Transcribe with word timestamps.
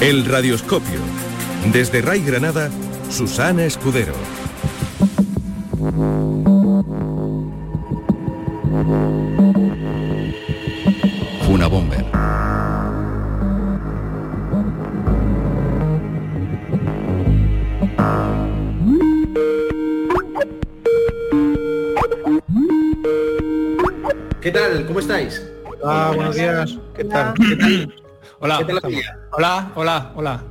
El 0.00 0.24
radioscopio. 0.24 0.98
Desde 1.74 2.00
Ray 2.00 2.24
Granada, 2.24 2.70
Susana 3.10 3.64
Escudero. 3.64 4.14
Una 11.50 11.66
bomber. 11.66 12.06
¿Qué 24.40 24.50
tal? 24.50 24.86
¿Cómo 24.86 25.00
estáis? 25.00 25.46
Hola, 25.82 26.12
buenos 26.14 26.36
días. 26.36 26.78
¿Qué 26.96 27.04
tal? 27.04 27.34
¿Qué 27.34 27.56
tal? 27.56 27.94
Hola, 28.38 28.58
¿Qué 28.60 28.64
tal 28.64 28.80
la 28.82 28.88
vida? 28.88 29.19
Hola, 29.32 29.72
hola, 29.74 30.12
hola. 30.14 30.44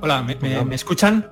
Hola, 0.00 0.22
¿me, 0.22 0.36
me- 0.36 0.64
me 0.64 0.74
escuchan? 0.74 1.30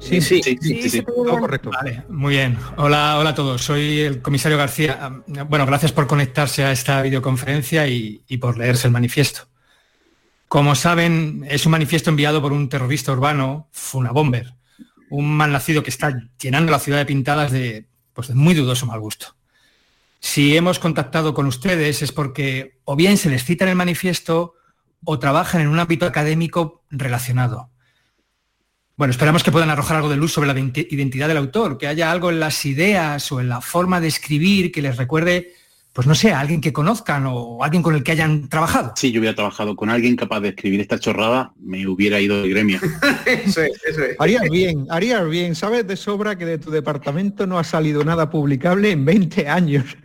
Sí, 0.00 0.20
sí, 0.20 0.42
sí, 0.42 0.58
sí, 0.60 0.90
sí. 0.90 1.02
Todo 1.02 1.38
correcto. 1.38 1.70
Vale, 1.70 2.04
muy 2.08 2.34
bien. 2.34 2.58
Hola, 2.76 3.18
hola 3.18 3.30
a 3.30 3.34
todos. 3.34 3.62
Soy 3.64 4.00
el 4.00 4.20
comisario 4.20 4.58
García. 4.58 5.22
Bueno, 5.48 5.64
gracias 5.66 5.92
por 5.92 6.06
conectarse 6.06 6.64
a 6.64 6.72
esta 6.72 7.00
videoconferencia 7.00 7.86
y, 7.88 8.22
y 8.28 8.36
por 8.38 8.58
leerse 8.58 8.86
el 8.88 8.92
manifiesto. 8.92 9.48
Como 10.48 10.74
saben, 10.74 11.46
es 11.48 11.64
un 11.64 11.72
manifiesto 11.72 12.10
enviado 12.10 12.42
por 12.42 12.52
un 12.52 12.68
terrorista 12.68 13.12
urbano, 13.12 13.68
Funabomber, 13.72 14.54
un 15.10 15.34
malnacido 15.36 15.82
que 15.82 15.90
está 15.90 16.28
llenando 16.38 16.70
la 16.70 16.78
ciudad 16.80 16.98
de 16.98 17.06
pintadas 17.06 17.50
de, 17.50 17.86
pues, 18.12 18.28
de 18.28 18.34
muy 18.34 18.54
dudoso 18.54 18.84
mal 18.86 19.00
gusto. 19.00 19.34
Si 20.20 20.56
hemos 20.56 20.78
contactado 20.78 21.32
con 21.34 21.46
ustedes 21.46 22.02
es 22.02 22.12
porque 22.12 22.78
o 22.84 22.94
bien 22.96 23.16
se 23.16 23.30
les 23.30 23.44
cita 23.44 23.64
en 23.64 23.70
el 23.70 23.76
manifiesto 23.76 24.54
o 25.04 25.18
trabajan 25.18 25.60
en 25.60 25.68
un 25.68 25.78
ámbito 25.78 26.06
académico 26.06 26.82
relacionado. 26.90 27.70
Bueno, 28.96 29.10
esperamos 29.10 29.42
que 29.42 29.50
puedan 29.50 29.70
arrojar 29.70 29.96
algo 29.96 30.08
de 30.08 30.16
luz 30.16 30.32
sobre 30.32 30.46
la 30.46 30.54
identi- 30.54 30.86
identidad 30.90 31.26
del 31.28 31.36
autor, 31.38 31.78
que 31.78 31.88
haya 31.88 32.12
algo 32.12 32.30
en 32.30 32.38
las 32.38 32.64
ideas 32.64 33.32
o 33.32 33.40
en 33.40 33.48
la 33.48 33.60
forma 33.60 34.00
de 34.00 34.08
escribir 34.08 34.70
que 34.70 34.82
les 34.82 34.96
recuerde, 34.96 35.52
pues 35.94 36.08
no 36.08 36.14
sé, 36.16 36.32
a 36.32 36.40
alguien 36.40 36.60
que 36.60 36.72
conozcan 36.72 37.24
o 37.28 37.62
alguien 37.62 37.80
con 37.80 37.94
el 37.94 38.02
que 38.02 38.10
hayan 38.10 38.48
trabajado. 38.48 38.94
Si 38.96 39.12
yo 39.12 39.20
hubiera 39.20 39.36
trabajado 39.36 39.76
con 39.76 39.90
alguien 39.90 40.16
capaz 40.16 40.40
de 40.40 40.48
escribir 40.48 40.80
esta 40.80 40.98
chorrada, 40.98 41.54
me 41.60 41.86
hubiera 41.86 42.20
ido 42.20 42.42
de 42.42 42.48
gremio. 42.48 42.80
Eso 43.26 43.62
es, 43.62 43.80
eso 43.84 44.02
es. 44.02 44.16
Harías 44.18 44.42
bien, 44.50 44.86
harías 44.90 45.28
bien. 45.28 45.54
Sabes 45.54 45.86
de 45.86 45.96
sobra 45.96 46.36
que 46.36 46.44
de 46.44 46.58
tu 46.58 46.70
departamento 46.70 47.46
no 47.46 47.60
ha 47.60 47.64
salido 47.64 48.04
nada 48.04 48.28
publicable 48.28 48.90
en 48.90 49.04
20 49.04 49.48
años. 49.48 49.84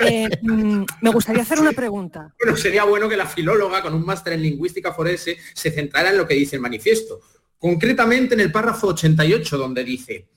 Eh, 0.00 0.28
mm, 0.40 0.84
me 1.02 1.10
gustaría 1.10 1.42
hacer 1.42 1.60
una 1.60 1.72
pregunta. 1.72 2.34
Bueno, 2.42 2.56
sería 2.56 2.84
bueno 2.84 3.06
que 3.06 3.18
la 3.18 3.26
filóloga 3.26 3.82
con 3.82 3.92
un 3.92 4.02
máster 4.02 4.32
en 4.32 4.42
lingüística 4.42 4.94
forense 4.94 5.36
se 5.52 5.70
centrara 5.70 6.10
en 6.10 6.16
lo 6.16 6.26
que 6.26 6.32
dice 6.32 6.56
el 6.56 6.62
manifiesto. 6.62 7.20
Concretamente 7.58 8.32
en 8.32 8.40
el 8.40 8.50
párrafo 8.50 8.88
88, 8.88 9.58
donde 9.58 9.84
dice, 9.84 10.28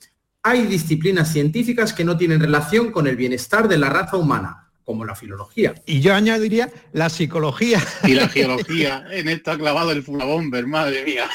hay 0.43 0.65
disciplinas 0.65 1.31
científicas 1.31 1.93
que 1.93 2.03
no 2.03 2.17
tienen 2.17 2.39
relación 2.39 2.91
con 2.91 3.07
el 3.07 3.15
bienestar 3.15 3.67
de 3.67 3.77
la 3.77 3.89
raza 3.89 4.17
humana, 4.17 4.69
como 4.83 5.05
la 5.05 5.15
filología. 5.15 5.73
Y 5.85 6.01
yo 6.01 6.15
añadiría 6.15 6.69
la 6.93 7.09
psicología. 7.09 7.79
Y 8.03 8.13
la 8.13 8.27
geología, 8.27 9.05
en 9.11 9.29
esto 9.29 9.51
ha 9.51 9.57
clavado 9.57 9.91
el 9.91 10.03
Fulabomber, 10.03 10.65
madre 10.67 11.03
mía. 11.05 11.29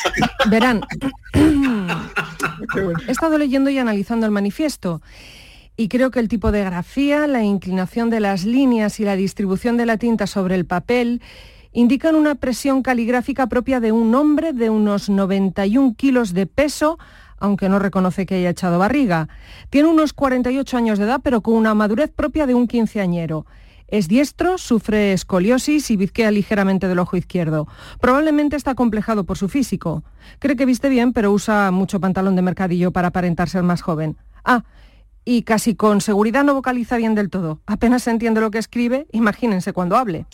Verán, 0.49 0.83
he 3.07 3.13
estado 3.13 3.39
leyendo 3.39 3.71
y 3.71 3.79
analizando 3.79 4.27
el 4.27 4.33
manifiesto 4.33 5.01
y 5.77 5.89
creo 5.89 6.11
que 6.11 6.21
el 6.21 6.29
tipo 6.29 6.53
de 6.53 6.65
grafía, 6.65 7.27
la 7.27 7.45
inclinación 7.45 8.09
de 8.09 8.21
las 8.21 8.45
líneas 8.45 8.99
y 8.99 9.05
la 9.05 9.15
distribución 9.15 9.77
de 9.77 9.87
la 9.87 9.99
tinta 9.99 10.27
sobre 10.27 10.55
el 10.55 10.65
papel 10.65 11.21
indican 11.73 12.15
una 12.15 12.35
presión 12.35 12.83
caligráfica 12.83 13.47
propia 13.49 13.79
de 13.81 13.93
un 13.93 14.15
hombre 14.15 14.55
de 14.55 14.71
unos 14.71 15.11
91 15.11 15.95
kilos 15.97 16.33
de 16.33 16.47
peso, 16.47 16.99
aunque 17.39 17.69
no 17.69 17.79
reconoce 17.79 18.27
que 18.27 18.37
haya 18.37 18.51
echado 18.51 18.79
barriga. 18.79 19.29
Tiene 19.71 19.89
unos 19.89 20.13
48 20.13 20.77
años 20.77 20.99
de 20.99 21.05
edad, 21.05 21.21
pero 21.23 21.41
con 21.41 21.55
una 21.55 21.75
madurez 21.75 22.11
propia 22.11 22.47
de 22.47 22.55
un 22.55 22.67
quinceañero. 22.67 23.47
Es 23.89 24.09
diestro, 24.09 24.59
sufre 24.59 25.13
escoliosis 25.13 25.91
y 25.93 25.97
bizquea 25.97 26.33
ligeramente 26.33 26.89
del 26.89 26.99
ojo 26.99 27.17
izquierdo. 27.17 27.69
Probablemente 28.01 28.57
está 28.57 28.75
complejado 28.75 29.25
por 29.25 29.39
su 29.39 29.49
físico. 29.49 30.03
Cree 30.41 30.57
que 30.57 30.67
viste 30.67 30.89
bien, 30.89 31.13
pero 31.13 31.31
usa 31.31 31.71
mucho 31.71 32.01
pantalón 32.01 32.35
de 32.35 32.43
mercadillo 32.43 32.91
para 32.91 33.09
aparentar 33.09 33.49
ser 33.49 33.63
más 33.63 33.83
joven. 33.83 34.17
Ah, 34.45 34.65
y 35.29 35.43
casi 35.43 35.75
con 35.75 36.01
seguridad 36.01 36.45
no 36.45 36.55
vocaliza 36.55 36.97
bien 36.97 37.15
del 37.17 37.29
todo. 37.29 37.61
Apenas 37.67 38.05
se 38.05 38.13
entiende 38.13 38.41
lo 38.41 38.51
que 38.53 38.59
escribe, 38.59 39.07
imagínense 39.13 39.73
cuando 39.75 39.97
hable. 39.97 40.25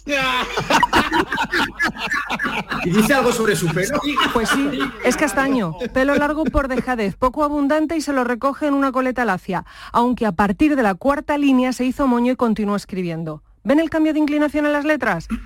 ¿Y 2.85 2.91
dice 2.91 3.15
algo 3.15 3.33
sobre 3.33 3.57
su 3.57 3.67
pelo? 3.69 3.99
Pues 4.35 4.51
sí, 4.51 4.81
es 5.05 5.17
castaño, 5.17 5.75
pelo 5.95 6.15
largo 6.15 6.45
por 6.45 6.69
dejadez, 6.69 7.17
poco 7.17 7.43
abundante 7.43 7.97
y 7.97 8.03
se 8.03 8.13
lo 8.13 8.23
recoge 8.23 8.67
en 8.67 8.75
una 8.75 8.93
coleta 8.93 9.25
lacia, 9.25 9.65
aunque 9.93 10.27
a 10.27 10.33
partir 10.33 10.77
de 10.77 10.83
la 10.83 10.95
cuarta 10.95 11.39
línea 11.39 11.73
se 11.73 11.87
hizo 11.87 12.07
moño 12.07 12.33
y 12.33 12.37
continuó 12.37 12.77
escribiendo. 12.77 13.43
¿Ven 13.65 13.81
el 13.81 13.89
cambio 13.89 14.13
de 14.13 14.19
inclinación 14.19 14.67
en 14.67 14.73
las 14.73 14.85
letras? 14.85 15.27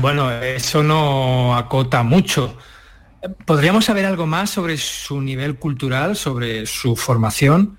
Bueno, 0.00 0.30
eso 0.30 0.82
no 0.82 1.54
acota 1.54 2.02
mucho. 2.02 2.56
¿Podríamos 3.44 3.84
saber 3.84 4.06
algo 4.06 4.26
más 4.26 4.50
sobre 4.50 4.76
su 4.76 5.20
nivel 5.20 5.56
cultural, 5.56 6.16
sobre 6.16 6.66
su 6.66 6.96
formación? 6.96 7.78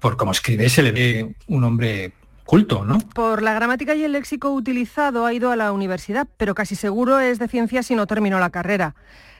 Por 0.00 0.16
como 0.16 0.32
escribe, 0.32 0.68
se 0.68 0.82
le 0.82 0.92
ve 0.92 1.34
un 1.46 1.64
hombre 1.64 2.12
culto, 2.44 2.84
¿no? 2.84 2.98
Por 3.14 3.42
la 3.42 3.54
gramática 3.54 3.94
y 3.94 4.02
el 4.02 4.12
léxico 4.12 4.50
utilizado 4.50 5.24
ha 5.26 5.32
ido 5.32 5.52
a 5.52 5.56
la 5.56 5.72
universidad, 5.72 6.26
pero 6.36 6.54
casi 6.54 6.74
seguro 6.74 7.20
es 7.20 7.38
de 7.38 7.46
ciencias 7.48 7.90
y 7.90 7.94
no 7.94 8.06
terminó 8.06 8.40
la 8.40 8.50
carrera. 8.50 8.96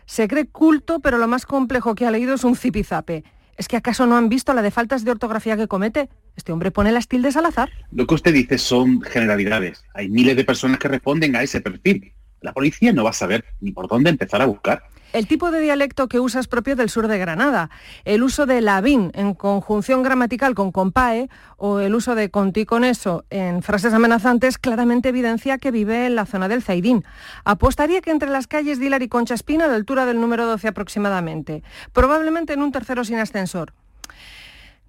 Se 0.06 0.28
cree 0.28 0.46
culto, 0.46 1.00
pero 1.00 1.18
lo 1.18 1.26
más 1.26 1.46
complejo 1.46 1.94
que 1.94 2.06
ha 2.06 2.10
leído 2.10 2.34
es 2.34 2.44
un 2.44 2.56
zipizape. 2.56 3.24
¿Es 3.56 3.68
que 3.68 3.76
acaso 3.76 4.06
no 4.06 4.16
han 4.16 4.28
visto 4.28 4.54
la 4.54 4.62
de 4.62 4.70
faltas 4.70 5.04
de 5.04 5.10
ortografía 5.10 5.56
que 5.56 5.68
comete? 5.68 6.08
Este 6.36 6.52
hombre 6.52 6.70
pone 6.70 6.92
las 6.92 7.08
tildes 7.08 7.36
al 7.36 7.46
azar. 7.46 7.70
Lo 7.90 8.06
que 8.06 8.14
usted 8.14 8.32
dice 8.32 8.56
son 8.56 9.02
generalidades. 9.02 9.84
Hay 9.94 10.08
miles 10.08 10.36
de 10.36 10.44
personas 10.44 10.78
que 10.78 10.88
responden 10.88 11.36
a 11.36 11.42
ese 11.42 11.60
perfil. 11.60 12.12
La 12.40 12.52
policía 12.52 12.92
no 12.92 13.04
va 13.04 13.10
a 13.10 13.12
saber 13.12 13.44
ni 13.60 13.72
por 13.72 13.88
dónde 13.88 14.10
empezar 14.10 14.40
a 14.40 14.46
buscar. 14.46 14.84
El 15.12 15.26
tipo 15.26 15.50
de 15.50 15.60
dialecto 15.60 16.06
que 16.06 16.20
usa 16.20 16.40
es 16.40 16.46
propio 16.46 16.76
del 16.76 16.88
sur 16.88 17.08
de 17.08 17.18
Granada. 17.18 17.68
El 18.04 18.22
uso 18.22 18.46
de 18.46 18.60
lavín 18.60 19.10
en 19.14 19.34
conjunción 19.34 20.04
gramatical 20.04 20.54
con 20.54 20.70
compae 20.70 21.28
o 21.56 21.80
el 21.80 21.96
uso 21.96 22.14
de 22.14 22.30
conti 22.30 22.64
con 22.64 22.84
eso 22.84 23.24
en 23.28 23.64
frases 23.64 23.92
amenazantes 23.92 24.56
claramente 24.56 25.08
evidencia 25.08 25.58
que 25.58 25.72
vive 25.72 26.06
en 26.06 26.14
la 26.14 26.26
zona 26.26 26.46
del 26.46 26.62
Zaidín. 26.62 27.04
Apostaría 27.44 28.00
que 28.02 28.12
entre 28.12 28.30
las 28.30 28.46
calles 28.46 28.78
de 28.78 28.86
Hilar 28.86 29.02
y 29.02 29.08
Concha 29.08 29.34
Espina 29.34 29.64
a 29.64 29.68
la 29.68 29.74
altura 29.74 30.06
del 30.06 30.20
número 30.20 30.46
12 30.46 30.68
aproximadamente. 30.68 31.64
Probablemente 31.92 32.52
en 32.52 32.62
un 32.62 32.70
tercero 32.70 33.04
sin 33.04 33.18
ascensor. 33.18 33.72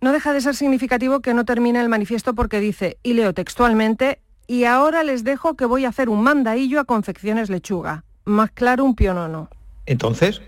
No 0.01 0.11
deja 0.11 0.33
de 0.33 0.41
ser 0.41 0.55
significativo 0.55 1.21
que 1.21 1.33
no 1.33 1.45
termine 1.45 1.81
el 1.81 1.89
manifiesto 1.89 2.35
porque 2.35 2.59
dice, 2.59 2.97
y 3.01 3.13
leo 3.13 3.33
textualmente, 3.33 4.21
y 4.45 4.65
ahora 4.65 5.03
les 5.03 5.23
dejo 5.23 5.55
que 5.55 5.65
voy 5.65 5.85
a 5.85 5.89
hacer 5.89 6.09
un 6.09 6.21
mandaillo 6.21 6.79
a 6.79 6.85
confecciones 6.85 7.49
lechuga. 7.49 8.03
Más 8.23 8.51
claro 8.51 8.85
un 8.85 8.95
pionono. 8.95 9.49
Entonces, 9.91 10.41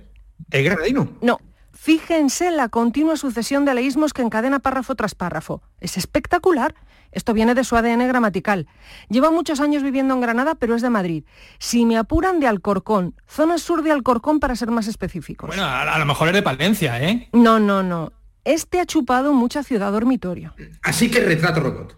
¿es 0.52 0.64
granadino? 0.64 1.10
No. 1.22 1.40
Fíjense 1.74 2.48
en 2.48 2.56
la 2.56 2.70
continua 2.70 3.18
sucesión 3.18 3.66
de 3.66 3.74
leísmos 3.74 4.14
que 4.14 4.22
encadena 4.22 4.60
párrafo 4.60 4.96
tras 4.96 5.16
párrafo. 5.16 5.62
Es 5.82 5.98
espectacular. 5.98 6.76
Esto 7.12 7.34
viene 7.34 7.54
de 7.56 7.66
su 7.66 7.76
ADN 7.76 8.08
gramatical. 8.08 8.68
Lleva 9.10 9.32
muchos 9.32 9.60
años 9.60 9.84
viviendo 9.84 10.14
en 10.14 10.22
Granada, 10.22 10.56
pero 10.56 10.76
es 10.76 10.82
de 10.82 10.90
Madrid. 10.90 11.26
Si 11.60 11.86
me 11.86 11.98
apuran 11.98 12.40
de 12.40 12.48
Alcorcón, 12.48 13.16
zona 13.28 13.58
sur 13.58 13.84
de 13.84 13.92
Alcorcón 13.92 14.40
para 14.40 14.56
ser 14.56 14.72
más 14.72 14.88
específicos. 14.88 15.48
Bueno, 15.48 15.64
a, 15.64 15.82
a 15.94 16.00
lo 16.00 16.06
mejor 16.06 16.30
es 16.30 16.34
de 16.36 16.42
Palencia, 16.42 17.04
¿eh? 17.04 17.28
No, 17.34 17.60
no, 17.60 17.84
no. 17.84 18.14
Este 18.46 18.80
ha 18.80 18.86
chupado 18.86 19.34
mucha 19.34 19.62
ciudad 19.62 19.92
dormitorio. 19.92 20.56
Así 20.84 21.12
que 21.12 21.20
retrato 21.20 21.60
robot. 21.60 21.98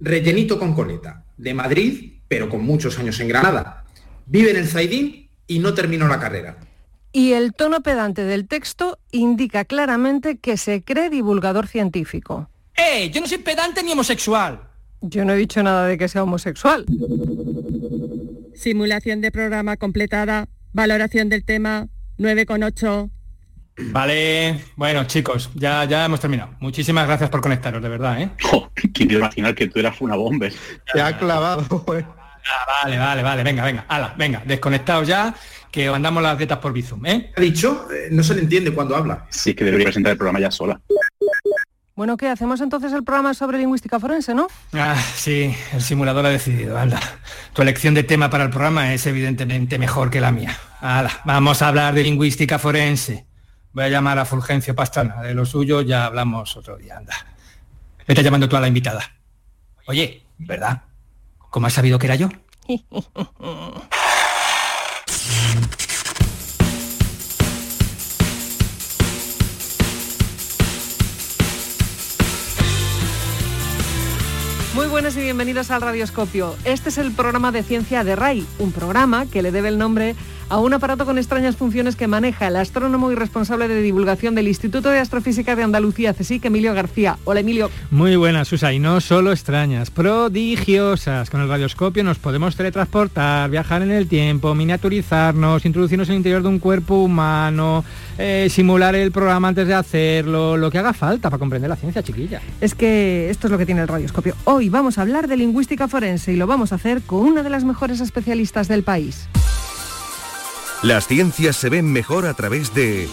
Rellenito 0.00 0.58
con 0.58 0.74
coleta. 0.74 1.24
De 1.36 1.52
Madrid, 1.52 2.20
pero 2.26 2.48
con 2.48 2.62
muchos 2.64 2.98
años 2.98 3.20
en 3.20 3.28
Granada. 3.28 3.84
Vive 4.24 4.50
en 4.50 4.56
el 4.56 4.66
Zaidín 4.66 5.28
y 5.46 5.58
no 5.58 5.74
terminó 5.74 6.08
la 6.08 6.18
carrera. 6.18 6.56
Y 7.16 7.32
el 7.32 7.54
tono 7.54 7.80
pedante 7.80 8.24
del 8.24 8.46
texto 8.46 8.98
indica 9.10 9.64
claramente 9.64 10.36
que 10.36 10.58
se 10.58 10.82
cree 10.84 11.08
divulgador 11.08 11.66
científico. 11.66 12.50
¡Eh! 12.76 13.08
Yo 13.10 13.22
no 13.22 13.26
soy 13.26 13.38
pedante 13.38 13.82
ni 13.82 13.92
homosexual. 13.92 14.60
Yo 15.00 15.24
no 15.24 15.32
he 15.32 15.36
dicho 15.36 15.62
nada 15.62 15.86
de 15.86 15.96
que 15.96 16.08
sea 16.08 16.24
homosexual. 16.24 16.84
Simulación 18.54 19.22
de 19.22 19.32
programa 19.32 19.78
completada. 19.78 20.46
Valoración 20.74 21.30
del 21.30 21.42
tema 21.46 21.86
9,8. 22.18 23.10
Vale, 23.78 24.62
bueno 24.76 25.04
chicos, 25.04 25.50
ya, 25.54 25.84
ya 25.84 26.04
hemos 26.04 26.20
terminado. 26.20 26.50
Muchísimas 26.60 27.06
gracias 27.06 27.30
por 27.30 27.40
conectaros, 27.40 27.82
de 27.82 27.88
verdad, 27.88 28.20
¿eh? 28.20 28.30
Jo, 28.42 28.70
¿Quién 28.92 29.10
iba 29.10 29.20
a 29.20 29.24
imaginar 29.24 29.54
que 29.54 29.68
tú 29.68 29.78
eras 29.78 29.98
una 30.02 30.16
bomba? 30.16 30.48
Te 30.92 31.00
ha 31.00 31.16
clavado. 31.16 31.62
eh. 31.96 32.04
Ah, 32.46 32.82
vale, 32.84 32.98
vale, 32.98 33.22
vale, 33.22 33.42
venga, 33.42 33.64
venga, 33.64 33.84
hala, 33.88 34.14
venga, 34.16 34.42
desconectados 34.46 35.08
ya, 35.08 35.34
que 35.70 35.88
os 35.88 35.94
mandamos 35.94 36.22
las 36.22 36.38
dietas 36.38 36.58
por 36.58 36.72
Bizum, 36.72 37.04
¿eh? 37.06 37.32
Ha 37.36 37.40
dicho, 37.40 37.88
eh, 37.92 38.08
no 38.10 38.22
se 38.22 38.34
le 38.34 38.42
entiende 38.42 38.72
cuando 38.72 38.96
habla. 38.96 39.26
Sí, 39.30 39.54
que 39.54 39.64
debería 39.64 39.86
presentar 39.86 40.12
el 40.12 40.18
programa 40.18 40.40
ya 40.40 40.50
sola. 40.50 40.80
Bueno, 41.96 42.18
¿qué? 42.18 42.28
Hacemos 42.28 42.60
entonces 42.60 42.92
el 42.92 43.04
programa 43.04 43.32
sobre 43.32 43.56
lingüística 43.56 43.98
forense, 43.98 44.34
¿no? 44.34 44.48
Ah, 44.74 45.02
sí, 45.14 45.56
el 45.72 45.80
simulador 45.80 46.26
ha 46.26 46.28
decidido, 46.28 46.76
anda. 46.76 47.00
Tu 47.54 47.62
elección 47.62 47.94
de 47.94 48.02
tema 48.02 48.28
para 48.28 48.44
el 48.44 48.50
programa 48.50 48.92
es 48.92 49.06
evidentemente 49.06 49.78
mejor 49.78 50.10
que 50.10 50.20
la 50.20 50.30
mía. 50.30 50.54
Hala, 50.80 51.22
vamos 51.24 51.62
a 51.62 51.68
hablar 51.68 51.94
de 51.94 52.02
lingüística 52.02 52.58
forense. 52.58 53.24
Voy 53.72 53.84
a 53.84 53.88
llamar 53.88 54.18
a 54.18 54.26
Fulgencio 54.26 54.74
Pastrana, 54.74 55.22
de 55.22 55.32
lo 55.32 55.46
suyo 55.46 55.80
ya 55.80 56.04
hablamos 56.04 56.54
otro 56.58 56.76
día, 56.76 56.98
anda. 56.98 57.14
Vete 58.06 58.22
llamando 58.22 58.46
tú 58.46 58.56
a 58.56 58.60
la 58.60 58.68
invitada. 58.68 59.02
Oye, 59.86 60.22
¿verdad? 60.36 60.82
¿Cómo 61.50 61.66
has 61.66 61.72
sabido 61.72 61.98
que 61.98 62.06
era 62.06 62.16
yo? 62.16 62.28
Muy 74.74 74.88
buenas 74.88 75.16
y 75.16 75.20
bienvenidos 75.20 75.70
al 75.70 75.80
Radioscopio. 75.80 76.54
Este 76.64 76.90
es 76.90 76.98
el 76.98 77.10
programa 77.12 77.50
de 77.50 77.62
ciencia 77.62 78.04
de 78.04 78.14
RAI, 78.14 78.46
un 78.58 78.72
programa 78.72 79.24
que 79.24 79.40
le 79.40 79.50
debe 79.50 79.68
el 79.68 79.78
nombre 79.78 80.14
a 80.48 80.58
un 80.58 80.72
aparato 80.74 81.04
con 81.04 81.18
extrañas 81.18 81.56
funciones 81.56 81.96
que 81.96 82.06
maneja 82.06 82.48
el 82.48 82.56
astrónomo 82.56 83.10
y 83.10 83.14
responsable 83.14 83.68
de 83.68 83.82
divulgación 83.82 84.34
del 84.34 84.48
Instituto 84.48 84.90
de 84.90 84.98
Astrofísica 84.98 85.56
de 85.56 85.62
Andalucía, 85.62 86.14
CSIC, 86.14 86.44
Emilio 86.44 86.74
García. 86.74 87.18
Hola, 87.24 87.40
Emilio. 87.40 87.70
Muy 87.90 88.16
buenas, 88.16 88.48
Susa, 88.48 88.72
y 88.72 88.78
no 88.78 89.00
solo 89.00 89.32
extrañas, 89.32 89.90
prodigiosas. 89.90 91.30
Con 91.30 91.40
el 91.40 91.48
radioscopio 91.48 92.04
nos 92.04 92.18
podemos 92.18 92.56
teletransportar, 92.56 93.50
viajar 93.50 93.82
en 93.82 93.90
el 93.90 94.06
tiempo, 94.06 94.54
miniaturizarnos, 94.54 95.64
introducirnos 95.64 96.08
en 96.08 96.12
el 96.12 96.18
interior 96.18 96.42
de 96.42 96.48
un 96.48 96.58
cuerpo 96.58 97.02
humano, 97.02 97.84
eh, 98.18 98.48
simular 98.50 98.94
el 98.94 99.12
programa 99.12 99.48
antes 99.48 99.66
de 99.66 99.74
hacerlo, 99.74 100.56
lo 100.56 100.70
que 100.70 100.78
haga 100.78 100.92
falta 100.92 101.28
para 101.28 101.38
comprender 101.38 101.68
la 101.68 101.76
ciencia, 101.76 102.02
chiquilla. 102.02 102.40
Es 102.60 102.74
que 102.74 103.30
esto 103.30 103.48
es 103.48 103.50
lo 103.50 103.58
que 103.58 103.66
tiene 103.66 103.82
el 103.82 103.88
Radioscopio. 103.88 104.34
Hoy 104.44 104.68
vamos 104.68 104.98
a 104.98 105.02
hablar 105.02 105.28
de 105.28 105.36
lingüística 105.36 105.88
forense 105.88 106.32
y 106.32 106.36
lo 106.36 106.46
vamos 106.46 106.72
a 106.72 106.76
hacer 106.76 107.02
con 107.02 107.20
una 107.20 107.42
de 107.42 107.50
las 107.50 107.64
mejores 107.64 108.00
especialistas 108.00 108.68
del 108.68 108.82
país. 108.82 109.28
Las 110.86 111.08
ciencias 111.08 111.56
se 111.56 111.68
ven 111.68 111.92
mejor 111.92 112.26
a 112.26 112.34
través 112.34 112.72
de 112.72 113.08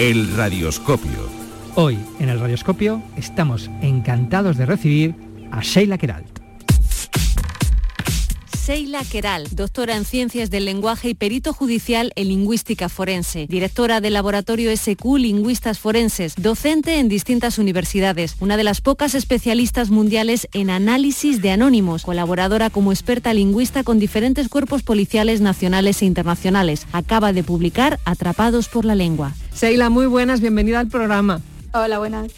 el 0.00 0.36
radioscopio. 0.36 1.30
Hoy, 1.76 1.96
en 2.18 2.28
el 2.28 2.40
radioscopio, 2.40 3.00
estamos 3.16 3.70
encantados 3.80 4.56
de 4.56 4.66
recibir 4.66 5.14
a 5.52 5.60
Sheila 5.60 5.98
Keralt. 5.98 6.31
Sheila 8.64 9.02
Keral, 9.02 9.48
doctora 9.50 9.96
en 9.96 10.04
Ciencias 10.04 10.48
del 10.48 10.66
Lenguaje 10.66 11.08
y 11.08 11.14
perito 11.14 11.52
judicial 11.52 12.12
en 12.14 12.28
Lingüística 12.28 12.88
Forense, 12.88 13.48
directora 13.48 14.00
del 14.00 14.12
Laboratorio 14.12 14.70
SQ 14.76 15.04
Lingüistas 15.18 15.80
Forenses, 15.80 16.36
docente 16.36 17.00
en 17.00 17.08
distintas 17.08 17.58
universidades, 17.58 18.36
una 18.38 18.56
de 18.56 18.62
las 18.62 18.80
pocas 18.80 19.16
especialistas 19.16 19.90
mundiales 19.90 20.46
en 20.52 20.70
análisis 20.70 21.42
de 21.42 21.50
anónimos, 21.50 22.04
colaboradora 22.04 22.70
como 22.70 22.92
experta 22.92 23.34
lingüista 23.34 23.82
con 23.82 23.98
diferentes 23.98 24.48
cuerpos 24.48 24.84
policiales 24.84 25.40
nacionales 25.40 26.00
e 26.00 26.04
internacionales. 26.04 26.86
Acaba 26.92 27.32
de 27.32 27.42
publicar 27.42 27.98
Atrapados 28.04 28.68
por 28.68 28.84
la 28.84 28.94
Lengua. 28.94 29.34
Sheila, 29.56 29.90
muy 29.90 30.06
buenas, 30.06 30.40
bienvenida 30.40 30.78
al 30.78 30.86
programa. 30.86 31.40
Hola, 31.74 31.98
buenas. 31.98 32.30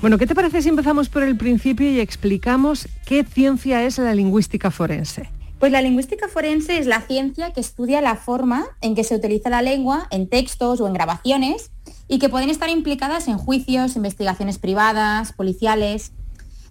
Bueno, 0.00 0.16
¿qué 0.16 0.26
te 0.26 0.34
parece 0.34 0.62
si 0.62 0.70
empezamos 0.70 1.10
por 1.10 1.24
el 1.24 1.36
principio 1.36 1.90
y 1.90 2.00
explicamos 2.00 2.88
qué 3.04 3.22
ciencia 3.22 3.84
es 3.84 3.98
la 3.98 4.14
lingüística 4.14 4.70
forense? 4.70 5.28
Pues 5.58 5.72
la 5.72 5.82
lingüística 5.82 6.28
forense 6.28 6.78
es 6.78 6.86
la 6.86 7.00
ciencia 7.00 7.52
que 7.52 7.60
estudia 7.60 8.00
la 8.00 8.14
forma 8.14 8.66
en 8.80 8.94
que 8.94 9.02
se 9.02 9.16
utiliza 9.16 9.50
la 9.50 9.60
lengua 9.60 10.06
en 10.10 10.28
textos 10.28 10.80
o 10.80 10.86
en 10.86 10.92
grabaciones 10.92 11.72
y 12.06 12.20
que 12.20 12.28
pueden 12.28 12.48
estar 12.48 12.68
implicadas 12.68 13.26
en 13.26 13.38
juicios, 13.38 13.96
investigaciones 13.96 14.58
privadas, 14.58 15.32
policiales. 15.32 16.12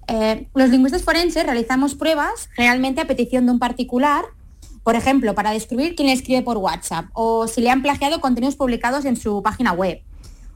Eh, 0.07 0.47
los 0.53 0.69
lingüistas 0.69 1.03
forenses 1.03 1.45
realizamos 1.45 1.95
pruebas 1.95 2.49
generalmente 2.55 3.01
a 3.01 3.07
petición 3.07 3.45
de 3.45 3.51
un 3.51 3.59
particular, 3.59 4.23
por 4.83 4.95
ejemplo, 4.95 5.35
para 5.35 5.51
descubrir 5.51 5.95
quién 5.95 6.07
le 6.07 6.13
escribe 6.13 6.41
por 6.41 6.55
WhatsApp 6.55 7.07
o 7.11 7.45
si 7.47 7.59
le 7.59 7.69
han 7.69 7.81
plagiado 7.81 8.21
contenidos 8.21 8.55
publicados 8.55 9.03
en 9.03 9.17
su 9.17 9.43
página 9.43 9.73
web. 9.73 10.01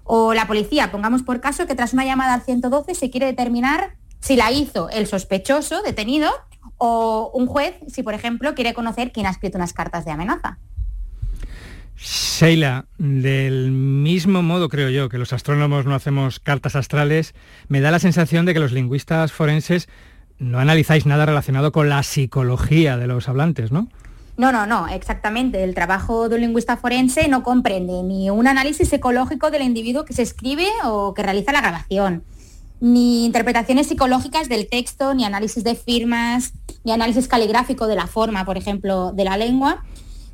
O 0.05 0.33
la 0.33 0.47
policía, 0.47 0.89
pongamos 0.89 1.23
por 1.23 1.41
caso 1.41 1.67
que 1.67 1.75
tras 1.75 1.91
una 1.91 2.05
llamada 2.05 2.33
al 2.35 2.43
112 2.43 2.95
se 2.95 3.09
quiere 3.09 3.25
determinar 3.25 3.97
si 4.21 4.37
la 4.37 4.53
hizo 4.53 4.89
el 4.89 5.05
sospechoso 5.05 5.81
detenido 5.81 6.31
o 6.83 7.29
un 7.35 7.45
juez 7.45 7.75
si, 7.87 8.01
por 8.01 8.15
ejemplo, 8.15 8.55
quiere 8.55 8.73
conocer 8.73 9.11
quién 9.11 9.27
ha 9.27 9.29
escrito 9.29 9.59
unas 9.59 9.71
cartas 9.71 10.03
de 10.03 10.11
amenaza. 10.11 10.57
Sheila, 11.95 12.87
del 12.97 13.69
mismo 13.69 14.41
modo 14.41 14.67
creo 14.67 14.89
yo 14.89 15.07
que 15.07 15.19
los 15.19 15.31
astrónomos 15.31 15.85
no 15.85 15.93
hacemos 15.93 16.39
cartas 16.39 16.75
astrales, 16.75 17.35
me 17.67 17.81
da 17.81 17.91
la 17.91 17.99
sensación 17.99 18.47
de 18.47 18.55
que 18.55 18.59
los 18.59 18.71
lingüistas 18.71 19.31
forenses 19.31 19.89
no 20.39 20.57
analizáis 20.57 21.05
nada 21.05 21.27
relacionado 21.27 21.71
con 21.71 21.87
la 21.87 22.01
psicología 22.01 22.97
de 22.97 23.05
los 23.05 23.29
hablantes, 23.29 23.71
¿no? 23.71 23.87
No, 24.37 24.51
no, 24.51 24.65
no, 24.65 24.87
exactamente. 24.87 25.63
El 25.63 25.75
trabajo 25.75 26.29
de 26.29 26.35
un 26.35 26.41
lingüista 26.41 26.77
forense 26.77 27.27
no 27.27 27.43
comprende 27.43 28.01
ni 28.01 28.31
un 28.31 28.47
análisis 28.47 28.89
psicológico 28.89 29.51
del 29.51 29.61
individuo 29.61 30.03
que 30.03 30.13
se 30.13 30.23
escribe 30.23 30.65
o 30.83 31.13
que 31.13 31.21
realiza 31.21 31.51
la 31.51 31.61
grabación, 31.61 32.23
ni 32.81 33.25
interpretaciones 33.25 33.87
psicológicas 33.87 34.49
del 34.49 34.67
texto, 34.67 35.13
ni 35.13 35.23
análisis 35.23 35.63
de 35.63 35.75
firmas, 35.75 36.53
ni 36.83 36.91
análisis 36.91 37.27
caligráfico 37.27 37.87
de 37.87 37.95
la 37.95 38.07
forma, 38.07 38.45
por 38.45 38.57
ejemplo, 38.57 39.11
de 39.11 39.23
la 39.23 39.37
lengua, 39.37 39.83